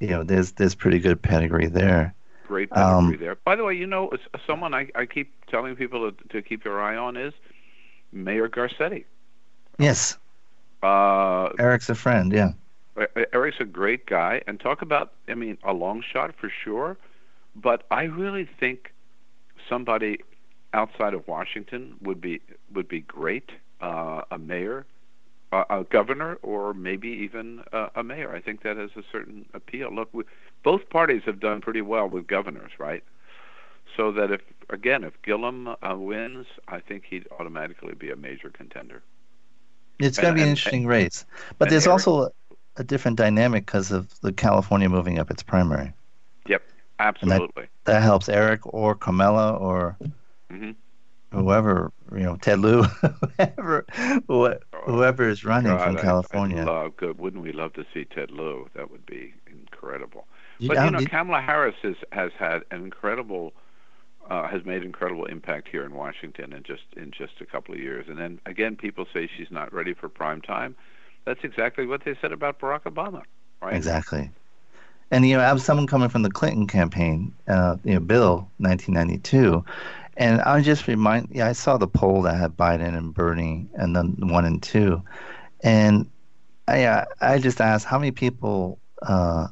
[0.00, 2.14] you know, there's there's pretty good pedigree there.
[2.46, 3.36] Great pedigree um, there.
[3.44, 4.10] By the way, you know,
[4.46, 7.34] someone I, I keep telling people to, to keep your eye on is
[8.12, 9.04] Mayor Garcetti.
[9.78, 10.16] Yes.
[10.82, 12.52] Uh, Eric's a friend, yeah.
[13.32, 16.96] Eric's a great guy, and talk about, I mean, a long shot for sure,
[17.54, 18.92] but I really think
[19.68, 20.18] somebody
[20.74, 22.40] outside of Washington would be
[22.74, 23.50] would be great.
[23.80, 24.84] Uh, a mayor
[25.52, 28.34] a, a governor or maybe even a, a mayor.
[28.34, 29.94] I think that has a certain appeal.
[29.94, 30.24] Look, we,
[30.62, 33.02] both parties have done pretty well with governors, right?
[33.98, 34.40] So that if
[34.70, 39.02] again, if Gillum uh, wins, I think he'd automatically be a major contender.
[39.98, 41.26] It's going to be an interesting and, race,
[41.58, 42.30] but there's Eric, also
[42.76, 45.92] a different dynamic because of the California moving up its primary.
[46.46, 46.62] Yep,
[47.00, 47.64] absolutely.
[47.84, 49.96] That, that, helps Eric or Kamala or
[50.52, 50.70] mm-hmm
[51.32, 52.82] whoever you know Ted Lieu,
[53.36, 56.62] whoever whoever is running God, from California.
[56.62, 57.18] I, love, good.
[57.18, 58.68] Wouldn't we love to see Ted Lieu?
[58.74, 60.26] That would be incredible.
[60.60, 63.52] But you know, Kamala Harris has has had an incredible.
[64.28, 67.80] Uh, has made incredible impact here in Washington in just in just a couple of
[67.80, 68.06] years.
[68.08, 70.76] And then again, people say she's not ready for prime time.
[71.24, 73.22] That's exactly what they said about Barack Obama,
[73.62, 73.74] right?
[73.74, 74.30] Exactly.
[75.10, 79.64] And you know, I someone coming from the Clinton campaign, uh, you know, Bill, 1992,
[80.18, 83.96] and I just remind, yeah, I saw the poll that had Biden and Bernie, and
[83.96, 85.02] then one and two,
[85.62, 86.10] and
[86.66, 89.46] I, uh, I just asked how many people uh,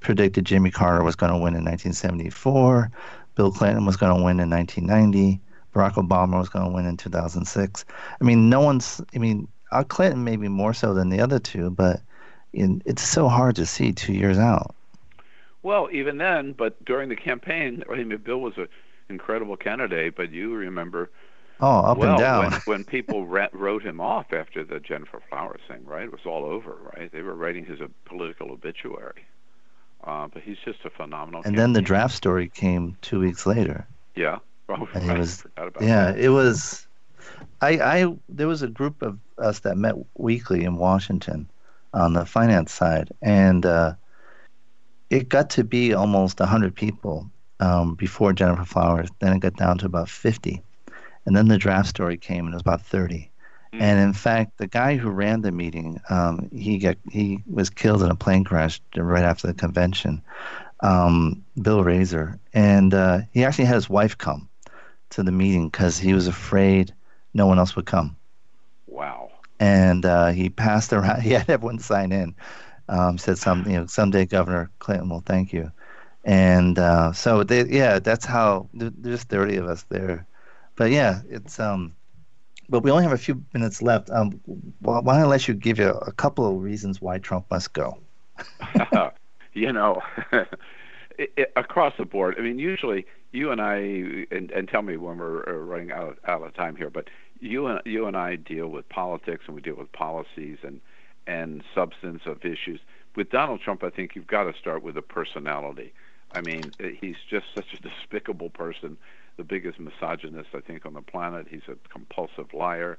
[0.00, 2.90] predicted Jimmy Carter was going to win in 1974,
[3.38, 5.40] Bill Clinton was going to win in 1990,
[5.72, 7.84] Barack Obama was going to win in 2006.
[8.20, 9.00] I mean, no one's.
[9.14, 12.00] I mean, uh, Clinton maybe more so than the other two, but
[12.52, 14.74] in, it's so hard to see two years out.
[15.62, 18.66] Well, even then, but during the campaign, I mean, Bill was an
[19.08, 21.08] incredible candidate, but you remember
[21.60, 25.20] oh up well, and down when, when people ra- wrote him off after the Gennifer
[25.28, 26.06] Flowers thing, right?
[26.06, 27.12] It was all over, right?
[27.12, 29.26] They were writing his uh, political obituary.
[30.04, 31.42] Uh, but he's just a phenomenal.
[31.44, 33.86] And then the draft story came two weeks later.
[34.14, 34.38] Yeah.
[34.70, 35.46] Oh, and it was,
[35.80, 36.18] yeah, that.
[36.18, 36.86] it was.
[37.62, 41.48] I, I there was a group of us that met weekly in Washington
[41.94, 43.94] on the finance side, and uh,
[45.08, 47.30] it got to be almost hundred people
[47.60, 49.08] um, before Gennifer Flowers.
[49.20, 50.62] Then it got down to about 50.
[51.26, 53.30] And then the draft story came and it was about 30.
[53.72, 53.80] Mm.
[53.80, 58.02] And in fact, the guy who ran the meeting, um, he got he was killed
[58.02, 60.22] in a plane crash right after the convention.
[60.80, 64.48] Um, Bill Razor, and uh, he actually had his wife come
[65.10, 66.94] to the meeting because he was afraid
[67.34, 68.16] no one else would come.
[68.86, 69.30] Wow.
[69.58, 71.22] And uh, he passed around.
[71.22, 72.34] He had everyone sign in.
[72.88, 75.70] Um, said some, you know, someday Governor Clinton will thank you
[76.28, 80.26] and uh, so they, yeah, that's how there's 30 of us there.
[80.76, 81.94] but yeah, it's um,
[82.68, 84.10] but we only have a few minutes left.
[84.10, 84.40] Um,
[84.80, 87.98] why, don't I let you give you a couple of reasons why Trump must go?
[89.54, 90.00] you know,
[91.18, 92.36] it, it, across the board.
[92.38, 93.76] I mean, usually you and I,
[94.30, 97.08] and, and tell me when we're uh, running out out of time here, but
[97.40, 100.80] you and you and I deal with politics and we deal with policies and
[101.26, 102.80] and substance of issues.
[103.16, 105.92] With Donald Trump, I think you've got to start with a personality.
[106.32, 108.96] I mean, he's just such a despicable person,
[109.38, 111.46] the biggest misogynist I think on the planet.
[111.48, 112.98] He's a compulsive liar.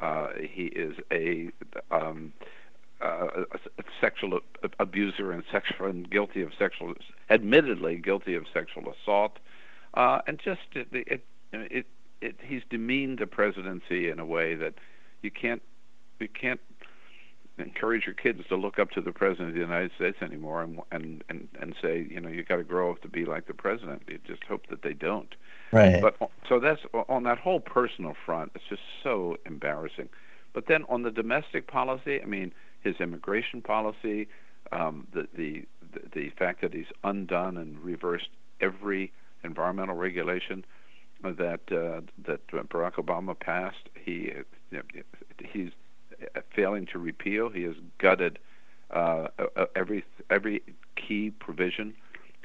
[0.00, 1.50] Uh, he is a
[1.90, 2.32] um,
[3.02, 3.44] uh,
[3.78, 4.40] a sexual
[4.78, 6.94] abuser and sexual and guilty of sexual,
[7.28, 9.38] admittedly guilty of sexual assault,
[9.94, 11.86] uh, and just it, it, it,
[12.20, 14.74] it, he's demeaned the presidency in a way that
[15.22, 15.62] you can't
[16.18, 16.60] you can't
[17.58, 20.80] encourage your kids to look up to the president of the United States anymore and
[20.90, 23.54] and and, and say you know you got to grow up to be like the
[23.54, 24.02] president.
[24.08, 25.34] You just hope that they don't.
[25.72, 26.00] Right.
[26.00, 26.16] But
[26.48, 28.52] so that's on that whole personal front.
[28.54, 30.08] It's just so embarrassing.
[30.52, 34.28] But then on the domestic policy, I mean his immigration policy,
[34.72, 35.64] um, the, the
[36.12, 38.28] the fact that he's undone and reversed
[38.60, 39.12] every
[39.44, 40.64] environmental regulation
[41.22, 43.88] that uh, that Barack Obama passed.
[43.94, 44.32] He
[45.52, 45.70] he's
[46.54, 47.48] failing to repeal.
[47.48, 48.38] He has gutted
[48.90, 49.28] uh,
[49.76, 50.62] every every
[50.96, 51.94] key provision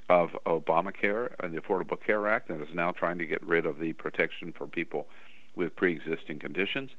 [0.09, 3.79] of Obamacare and the Affordable Care Act, and is now trying to get rid of
[3.79, 5.07] the protection for people
[5.55, 6.91] with pre-existing conditions.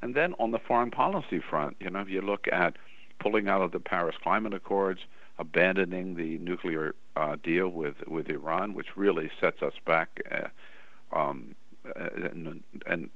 [0.00, 2.76] And then on the foreign policy front, you know, if you look at
[3.20, 5.00] pulling out of the Paris Climate Accords,
[5.38, 11.54] abandoning the nuclear uh, deal with with Iran, which really sets us back, uh, um,
[11.96, 13.10] and, and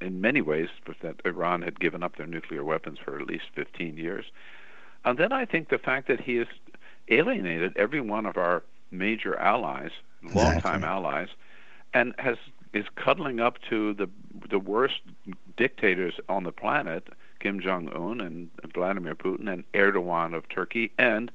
[0.00, 0.68] in many ways,
[1.02, 4.26] that Iran had given up their nuclear weapons for at least 15 years.
[5.04, 6.46] And then I think the fact that he has
[7.08, 8.62] alienated every one of our
[8.98, 9.90] major allies,
[10.22, 10.84] longtime exactly.
[10.84, 11.28] allies,
[11.92, 12.36] and has
[12.72, 14.08] is cuddling up to the
[14.50, 15.00] the worst
[15.56, 17.08] dictators on the planet,
[17.40, 21.30] Kim Jong Un and Vladimir Putin and Erdogan of Turkey and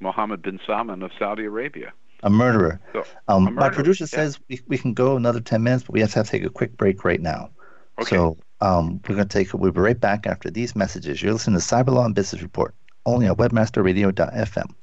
[0.00, 1.92] Mohammed bin Salman of Saudi Arabia.
[2.22, 2.80] A murderer.
[2.92, 3.60] So, um, a murderer.
[3.60, 4.08] My producer yeah.
[4.08, 6.44] says we, we can go another 10 minutes, but we have to, have to take
[6.44, 7.50] a quick break right now.
[8.00, 8.16] Okay.
[8.16, 11.22] So um, we're going to take, we'll be right back after these messages.
[11.22, 12.74] You're listening to Cyber Law and Business Report,
[13.06, 14.74] only on webmasterradio.fm.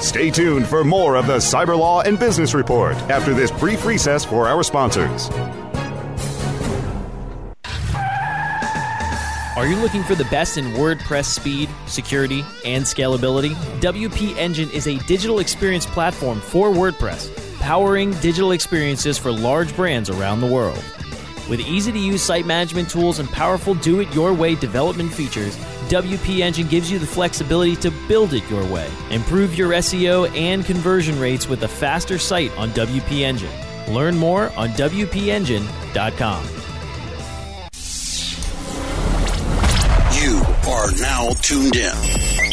[0.00, 4.24] Stay tuned for more of the Cyber Law and Business Report after this brief recess
[4.24, 5.28] for our sponsors.
[9.56, 13.50] Are you looking for the best in WordPress speed, security, and scalability?
[13.82, 20.08] WP Engine is a digital experience platform for WordPress, powering digital experiences for large brands
[20.08, 20.82] around the world.
[21.48, 25.56] With easy to use site management tools and powerful do it your way development features,
[25.88, 28.88] WP Engine gives you the flexibility to build it your way.
[29.10, 33.50] Improve your SEO and conversion rates with a faster site on WP Engine.
[33.88, 36.44] Learn more on WPEngine.com.
[40.22, 42.29] You are now tuned in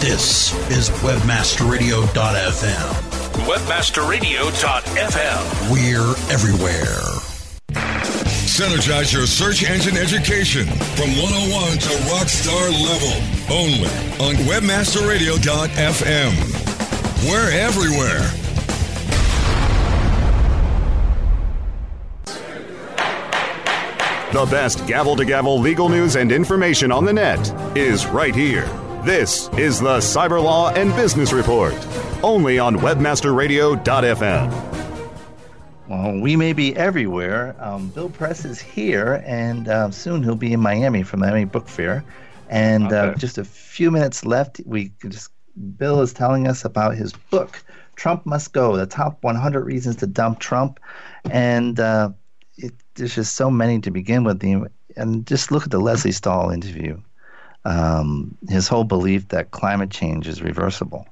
[0.00, 2.92] This is WebmasterRadio.fm.
[3.46, 5.70] WebmasterRadio.fm.
[5.72, 7.00] We're everywhere.
[8.46, 13.14] Synergize your search engine education from 101 to rockstar level.
[13.50, 13.88] Only
[14.20, 16.32] on WebmasterRadio.fm.
[17.30, 18.30] We're everywhere.
[24.34, 28.68] The best gavel to gavel legal news and information on the net is right here.
[29.06, 31.72] This is the Cyber Law and Business Report,
[32.24, 34.50] only on WebmasterRadio.fm.
[35.86, 37.54] Well, we may be everywhere.
[37.60, 41.68] Um, Bill Press is here, and uh, soon he'll be in Miami for Miami Book
[41.68, 42.04] Fair.
[42.48, 43.12] And uh, okay.
[43.12, 44.60] uh, just a few minutes left.
[44.66, 45.30] We just
[45.76, 47.62] Bill is telling us about his book,
[47.94, 50.80] "Trump Must Go: The Top 100 Reasons to Dump Trump,"
[51.30, 52.10] and uh,
[52.56, 54.42] it, there's just so many to begin with.
[54.96, 57.00] And just look at the Lesley Stahl interview
[57.66, 61.06] um, his whole belief that climate change is reversible.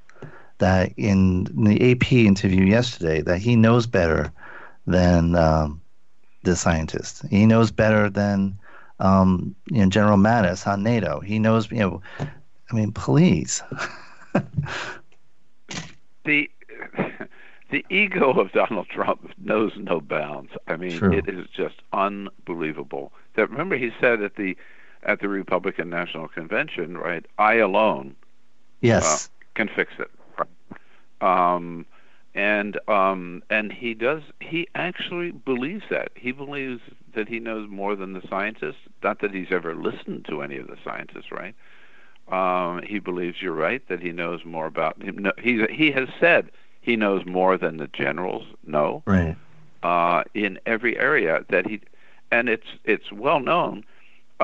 [0.58, 4.32] That in, the AP interview yesterday, that he knows better
[4.86, 5.80] than um,
[6.44, 7.26] the scientists.
[7.28, 8.56] He knows better than
[9.00, 11.18] um, you know, General Mattis on NATO.
[11.20, 13.60] He knows, you know, I mean, please.
[16.24, 16.48] the
[17.70, 20.52] the ego of Donald Trump knows no bounds.
[20.68, 21.12] I mean, True.
[21.12, 23.12] it is just unbelievable.
[23.34, 24.56] That remember he said at the
[25.04, 27.24] at the Republican National Convention, right?
[27.38, 28.16] I alone
[28.80, 29.28] Yes.
[29.28, 30.10] uh, can fix it.
[31.20, 31.86] Um,
[32.34, 34.22] and um, and he does.
[34.40, 36.10] He actually believes that.
[36.16, 36.80] He believes
[37.14, 38.80] that he knows more than the scientists.
[39.02, 41.54] Not that he's ever listened to any of the scientists, right?
[42.28, 45.18] Um, he believes you're right that he knows more about him.
[45.18, 46.50] No, he he has said
[46.80, 49.36] he knows more than the generals know right.
[49.82, 51.80] uh, in every area that he,
[52.32, 53.84] and it's it's well known.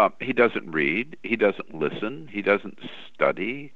[0.01, 1.15] Uh, he doesn't read.
[1.23, 2.27] He doesn't listen.
[2.33, 2.79] He doesn't
[3.13, 3.71] study.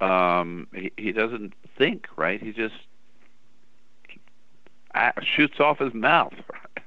[0.00, 2.06] Um, he, he doesn't think.
[2.16, 2.40] Right.
[2.40, 2.76] He just
[5.20, 6.34] shoots off his mouth,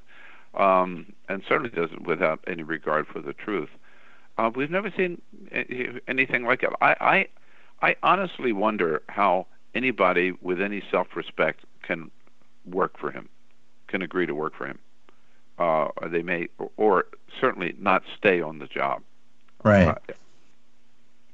[0.54, 3.68] um, and certainly doesn't without any regard for the truth.
[4.38, 5.22] Uh, we've never seen
[6.08, 6.70] anything like it.
[6.80, 6.96] I,
[7.82, 12.10] I, I honestly wonder how anybody with any self-respect can
[12.66, 13.28] work for him,
[13.88, 14.80] can agree to work for him.
[15.60, 17.06] Uh, or they may, or, or
[17.42, 19.02] certainly not stay on the job.
[19.64, 19.88] Right.
[19.88, 19.96] Uh,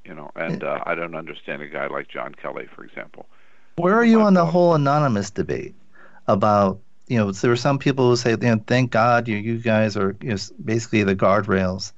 [0.05, 3.26] you know, and uh, I don't understand a guy like John Kelly, for example.
[3.76, 5.76] Where are you on the whole anonymous debate
[6.28, 9.57] about you know there were some people who say you know thank God you you
[9.57, 11.91] guys are you know, basically the guardrails,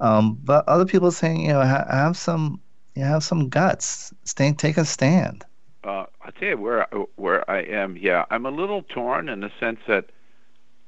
[0.00, 2.60] um, but other people saying you know ha- have some
[2.94, 5.44] you have some guts, stand take a stand.
[5.84, 7.96] Uh, I tell you where I, where I am.
[7.96, 10.06] Yeah, I'm a little torn in the sense that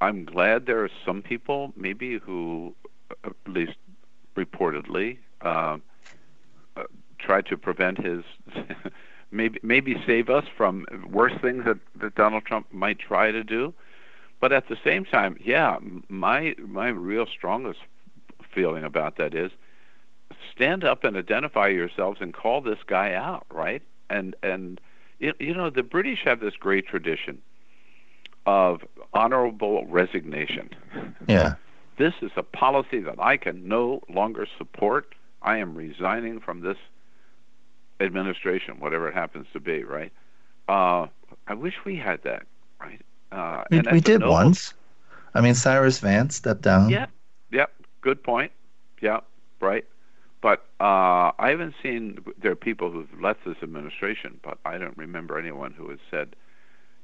[0.01, 2.75] I'm glad there are some people, maybe who,
[3.25, 3.77] at least
[4.37, 5.83] reportedly, um,
[6.77, 6.85] uh,
[7.19, 8.25] try to prevent his,
[9.31, 13.75] maybe maybe save us from worse things that, that Donald Trump might try to do.
[14.41, 15.79] But at the same time, yeah,
[16.09, 17.81] my my real strongest
[18.55, 19.53] feeling about that is
[20.51, 23.83] stand up and identify yourselves and call this guy out, right?
[24.09, 24.81] And and
[25.19, 27.43] you know the British have this great tradition
[28.47, 28.83] of
[29.15, 30.71] honorable resignation.
[31.29, 31.55] Yeah.
[31.99, 35.15] This is a policy that I can no longer support.
[35.43, 36.79] I am resigning from this
[38.01, 40.13] administration, whatever it happens to be, right?
[40.69, 41.07] Uh,
[41.47, 42.45] I wish we had that,
[42.81, 43.01] right?
[43.31, 44.75] Uh, We, and we did noble- once.
[45.35, 46.91] I mean Cyrus Vance stepped down.
[46.91, 47.07] Yeah,
[47.53, 47.67] yeah,
[48.01, 48.51] good point.
[49.01, 49.21] Yeah,
[49.61, 49.85] right.
[50.41, 52.19] But uh, I haven't seen.
[52.41, 56.35] There are people who've left this administration, but I don't remember anyone who has said,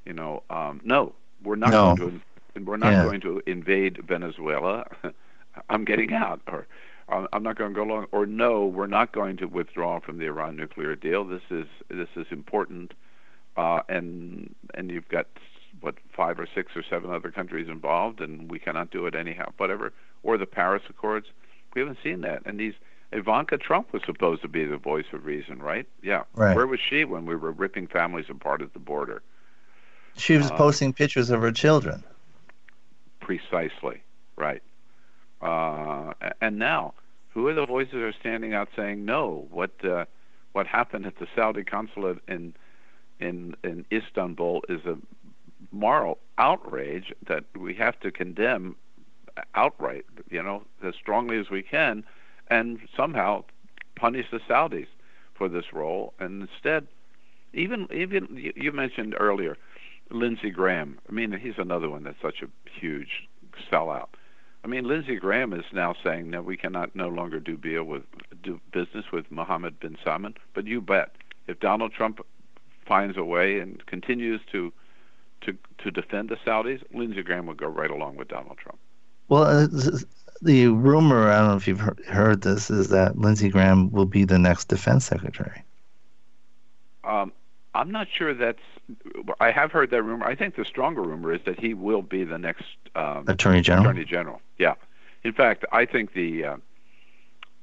[0.05, 1.95] you know, um, no, we're not No.
[1.97, 2.21] going
[2.55, 3.05] to, we're not Yeah.
[3.05, 4.87] going to invade Venezuela.
[5.71, 6.67] I'm getting out, or
[7.09, 10.19] "I'm- I'm not going to go along, or no, we're not going to withdraw from
[10.19, 11.25] the Iran nuclear deal.
[11.25, 12.93] This is this is important,
[13.57, 15.27] uh, and and you've got
[15.81, 19.51] what five or six or seven other countries involved, and we cannot do it anyhow.
[19.57, 21.29] Whatever, or the Paris Accords,
[21.75, 22.43] we haven't seen that.
[22.45, 22.75] And these
[23.13, 25.87] Ivanka Trump was supposed to be the voice of reason, right?
[26.03, 26.25] Yeah.
[26.35, 26.57] Right.
[26.57, 29.23] Where was she when we were ripping families apart at the border?
[30.17, 32.03] She was Uh, posting pictures of her children.
[33.21, 34.01] Precisely,
[34.37, 34.63] right.
[35.43, 36.95] Uh, and now,
[37.31, 39.47] who are the voices that are standing out saying no?
[39.51, 40.07] What uh,
[40.53, 42.55] what happened at the Saudi consulate in
[43.21, 44.97] in in Istanbul is a
[45.71, 48.77] moral outrage that we have to condemn
[49.55, 52.05] outright, you know, as strongly as we can,
[52.49, 53.45] and somehow
[53.97, 54.87] punish the Saudis
[55.35, 56.15] for this role.
[56.19, 56.87] And instead,
[57.53, 59.59] even even you, you mentioned earlier,
[60.11, 60.99] Lindsey Graham.
[61.09, 62.49] I mean, he's another one that's such a
[62.81, 63.29] huge
[63.71, 64.09] sellout.
[64.65, 68.03] I mean, Lindsey Graham is now saying that we cannot no longer do deal with
[68.43, 70.35] do business with Mohammed bin Salman.
[70.55, 71.15] But you bet,
[71.47, 72.21] if Donald Trump
[72.85, 74.73] finds a way and continues to
[75.43, 78.79] to to defend the Saudis, Lindsey Graham would go right along with Donald Trump.
[79.29, 79.67] Well, uh,
[80.43, 84.07] the rumor, I don't know if you've heard, heard this, is that Lindsey Graham will
[84.07, 85.63] be the next defense secretary.
[87.05, 87.33] Um,
[87.77, 88.59] I'm not sure that's.
[89.41, 90.27] I have heard that rumor.
[90.27, 92.65] I think the stronger rumor is that he will be the next
[92.95, 93.87] um, Attorney General?
[93.87, 94.41] Attorney General.
[94.59, 94.75] Yeah.
[95.25, 96.57] In fact, I think the uh,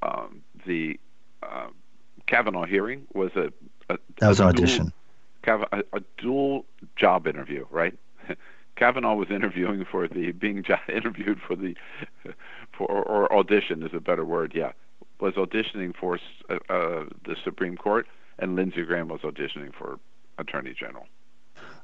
[0.02, 1.00] um, the
[1.42, 1.68] uh,
[2.28, 3.52] Kavanaugh hearing was a,
[3.90, 4.94] a That was a an dual- audition.
[5.44, 7.98] Kav- a, a dual job interview, right?
[8.76, 11.76] Kavanaugh was interviewing for the being jo- interviewed for the
[12.72, 14.54] for or audition is a better word.
[14.56, 14.72] Yeah,
[15.20, 18.08] was auditioning for uh, uh, the Supreme Court,
[18.44, 20.00] and Lindsey Graham was auditioning for
[20.38, 21.06] Attorney General.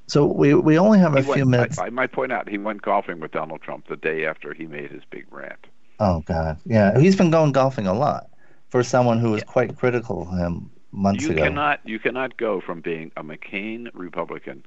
[0.07, 1.77] So we we only have a He few minutes.
[1.77, 4.65] I, I might point out he went golfing with Donald Trump the day after he
[4.65, 5.67] made his big rant.
[5.99, 8.29] Oh God, yeah, he's been going golfing a lot
[8.69, 11.43] for someone who was quite critical of him months you ago.
[11.43, 14.65] cannot you cannot go from being a McCain Republican,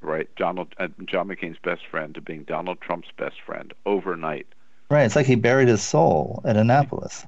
[0.00, 0.28] right?
[0.36, 4.48] Donald uh, John McCain's best friend to being Donald Trump's best friend overnight
[4.90, 5.04] Right.
[5.04, 7.26] It's like he buried his soul at Annapolis.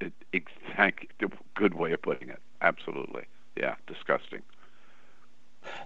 [0.00, 1.08] It, exactly.
[1.54, 2.40] Good way of putting it.
[2.66, 3.24] Absolutely.
[3.56, 3.76] Yeah.
[3.86, 4.42] Disgusting.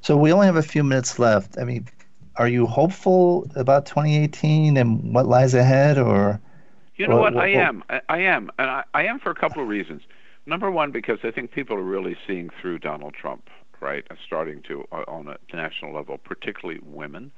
[0.00, 1.58] So we only have a few minutes left.
[1.58, 1.86] I mean,
[2.36, 6.40] are you hopeful about 2018 and what lies ahead, or?
[6.96, 7.34] You know what?
[7.34, 7.82] what I am.
[8.08, 10.02] I, am, and I, I am for a couple of reasons.
[10.46, 13.48] Number one, because I think people are really seeing through Donald Trump,
[13.80, 14.06] right?
[14.26, 17.30] Starting to uh, on a national level, particularly women.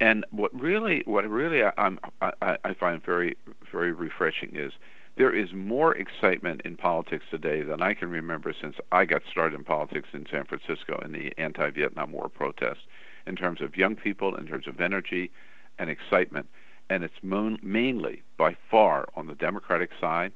[0.00, 3.36] And what really, what really I, I'm, I, I find very,
[3.70, 4.72] very refreshing is
[5.20, 9.54] there is more excitement in politics today than I can remember since I got started
[9.54, 12.86] in politics in San Francisco in the anti-Vietnam War protests.
[13.26, 15.30] In terms of young people, in terms of energy
[15.78, 16.48] and excitement,
[16.88, 20.32] and it's mo- mainly by far on the Democratic side,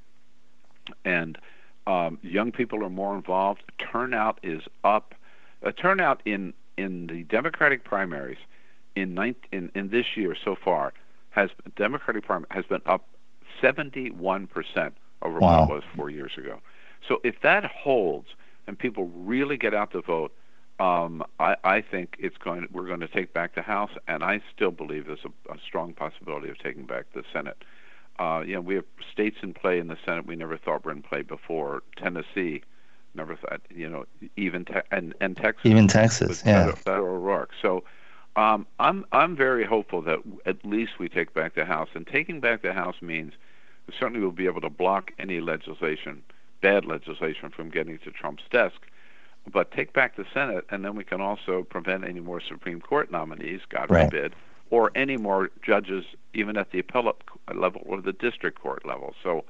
[1.07, 1.39] and
[1.87, 3.63] um, young people are more involved.
[3.79, 5.15] Turnout is up.
[5.63, 8.37] A turnout in in the Democratic primaries
[8.97, 10.93] in, 19, in in this year so far
[11.31, 13.07] has Democratic primary has been up
[13.65, 15.61] 71 percent over wow.
[15.61, 16.61] what it was four years ago.
[17.09, 18.29] So if that holds
[18.67, 20.33] and people really get out to vote,
[20.81, 22.67] um, I, I think it's going.
[22.73, 25.93] We're going to take back the House, and I still believe there's a, a strong
[25.93, 27.63] possibility of taking back the Senate.
[28.19, 30.91] Uh, you know, we have states in play in the Senate we never thought were
[30.91, 31.83] in play before.
[31.97, 32.63] Tennessee,
[33.15, 33.61] never thought.
[33.71, 34.05] You know,
[34.37, 35.65] even te- and and Texas.
[35.65, 36.73] Even Texas, yeah.
[36.85, 37.51] Beto O'Rourke.
[37.61, 37.85] So.
[38.37, 42.41] Um, I'm I'm very hopeful that at least we take back the House, and taking
[42.41, 43.33] back the House means
[43.87, 46.23] we certainly will be able to block any legislation,
[46.61, 48.81] bad legislation, from getting to Trump's desk
[49.51, 53.11] but take back the Senate, and then we can also prevent any more Supreme Court
[53.11, 54.05] nominees, God right.
[54.05, 54.35] forbid,
[54.71, 57.17] or any more judges, even at the appellate
[57.55, 59.15] level or the district court level.
[59.23, 59.45] So,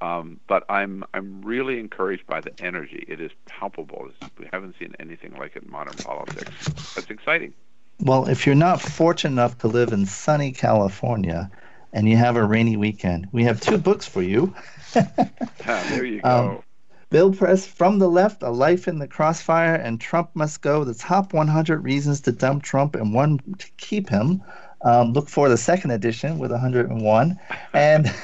[0.00, 3.04] um, but I'm I'm really encouraged by the energy.
[3.08, 4.10] It is palpable.
[4.38, 6.50] We haven't seen anything like it in modern politics.
[6.94, 7.54] That's exciting.
[8.00, 11.50] Well, if you're not fortunate enough to live in sunny California,
[11.92, 14.54] and you have a rainy weekend, we have two books for you.
[14.96, 16.28] ah, there you go.
[16.28, 16.62] Um,
[17.10, 20.94] Bill Press from the left, A Life in the Crossfire, and Trump Must Go, the
[20.94, 24.42] top 100 reasons to dump Trump and one to keep him.
[24.80, 27.38] Um, look for the second edition with 101.
[27.74, 28.14] And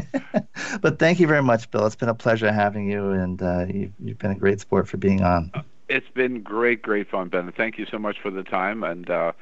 [0.80, 1.86] but thank you very much, Bill.
[1.86, 4.96] It's been a pleasure having you, and uh, you've, you've, been a great sport for
[4.96, 5.52] being on.
[5.88, 7.52] It's been great, great fun, Ben.
[7.54, 9.32] Thank you so much for the time, and uh,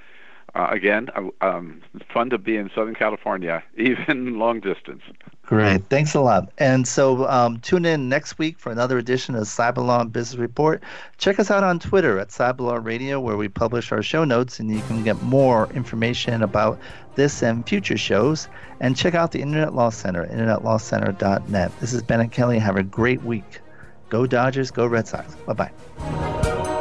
[0.54, 1.80] uh, again, uh, um,
[2.12, 5.02] fun to be in Southern California, even long distance.
[5.42, 5.84] Great.
[5.86, 6.52] Thanks a lot.
[6.58, 10.82] And so um, tune in next week for another edition of Cyberlaw Business Report.
[11.18, 14.70] Check us out on Twitter at Cyberlaw Radio, where we publish our show notes, and
[14.70, 16.78] you can get more information about
[17.16, 18.48] this and future shows.
[18.80, 21.80] And check out the Internet Law Center, internetlawcenter.net.
[21.80, 22.58] This is Bennett Kelley.
[22.58, 23.60] Have a great week.
[24.08, 25.34] Go Dodgers, go Red Sox.
[25.46, 26.76] Bye bye.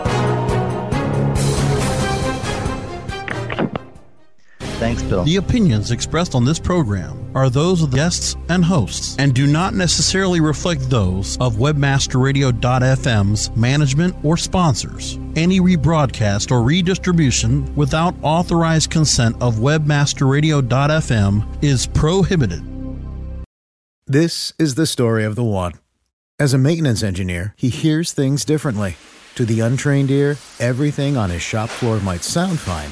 [4.79, 5.25] Thanks, Bill.
[5.25, 9.45] The opinions expressed on this program are those of the guests and hosts and do
[9.45, 15.19] not necessarily reflect those of webmasterradio.fm's management or sponsors.
[15.35, 22.63] Any rebroadcast or redistribution without authorized consent of webmasterradio.fm is prohibited.
[24.07, 25.73] This is the story of the one.
[26.39, 28.95] As a maintenance engineer, he hears things differently.
[29.35, 32.91] To the untrained ear, everything on his shop floor might sound fine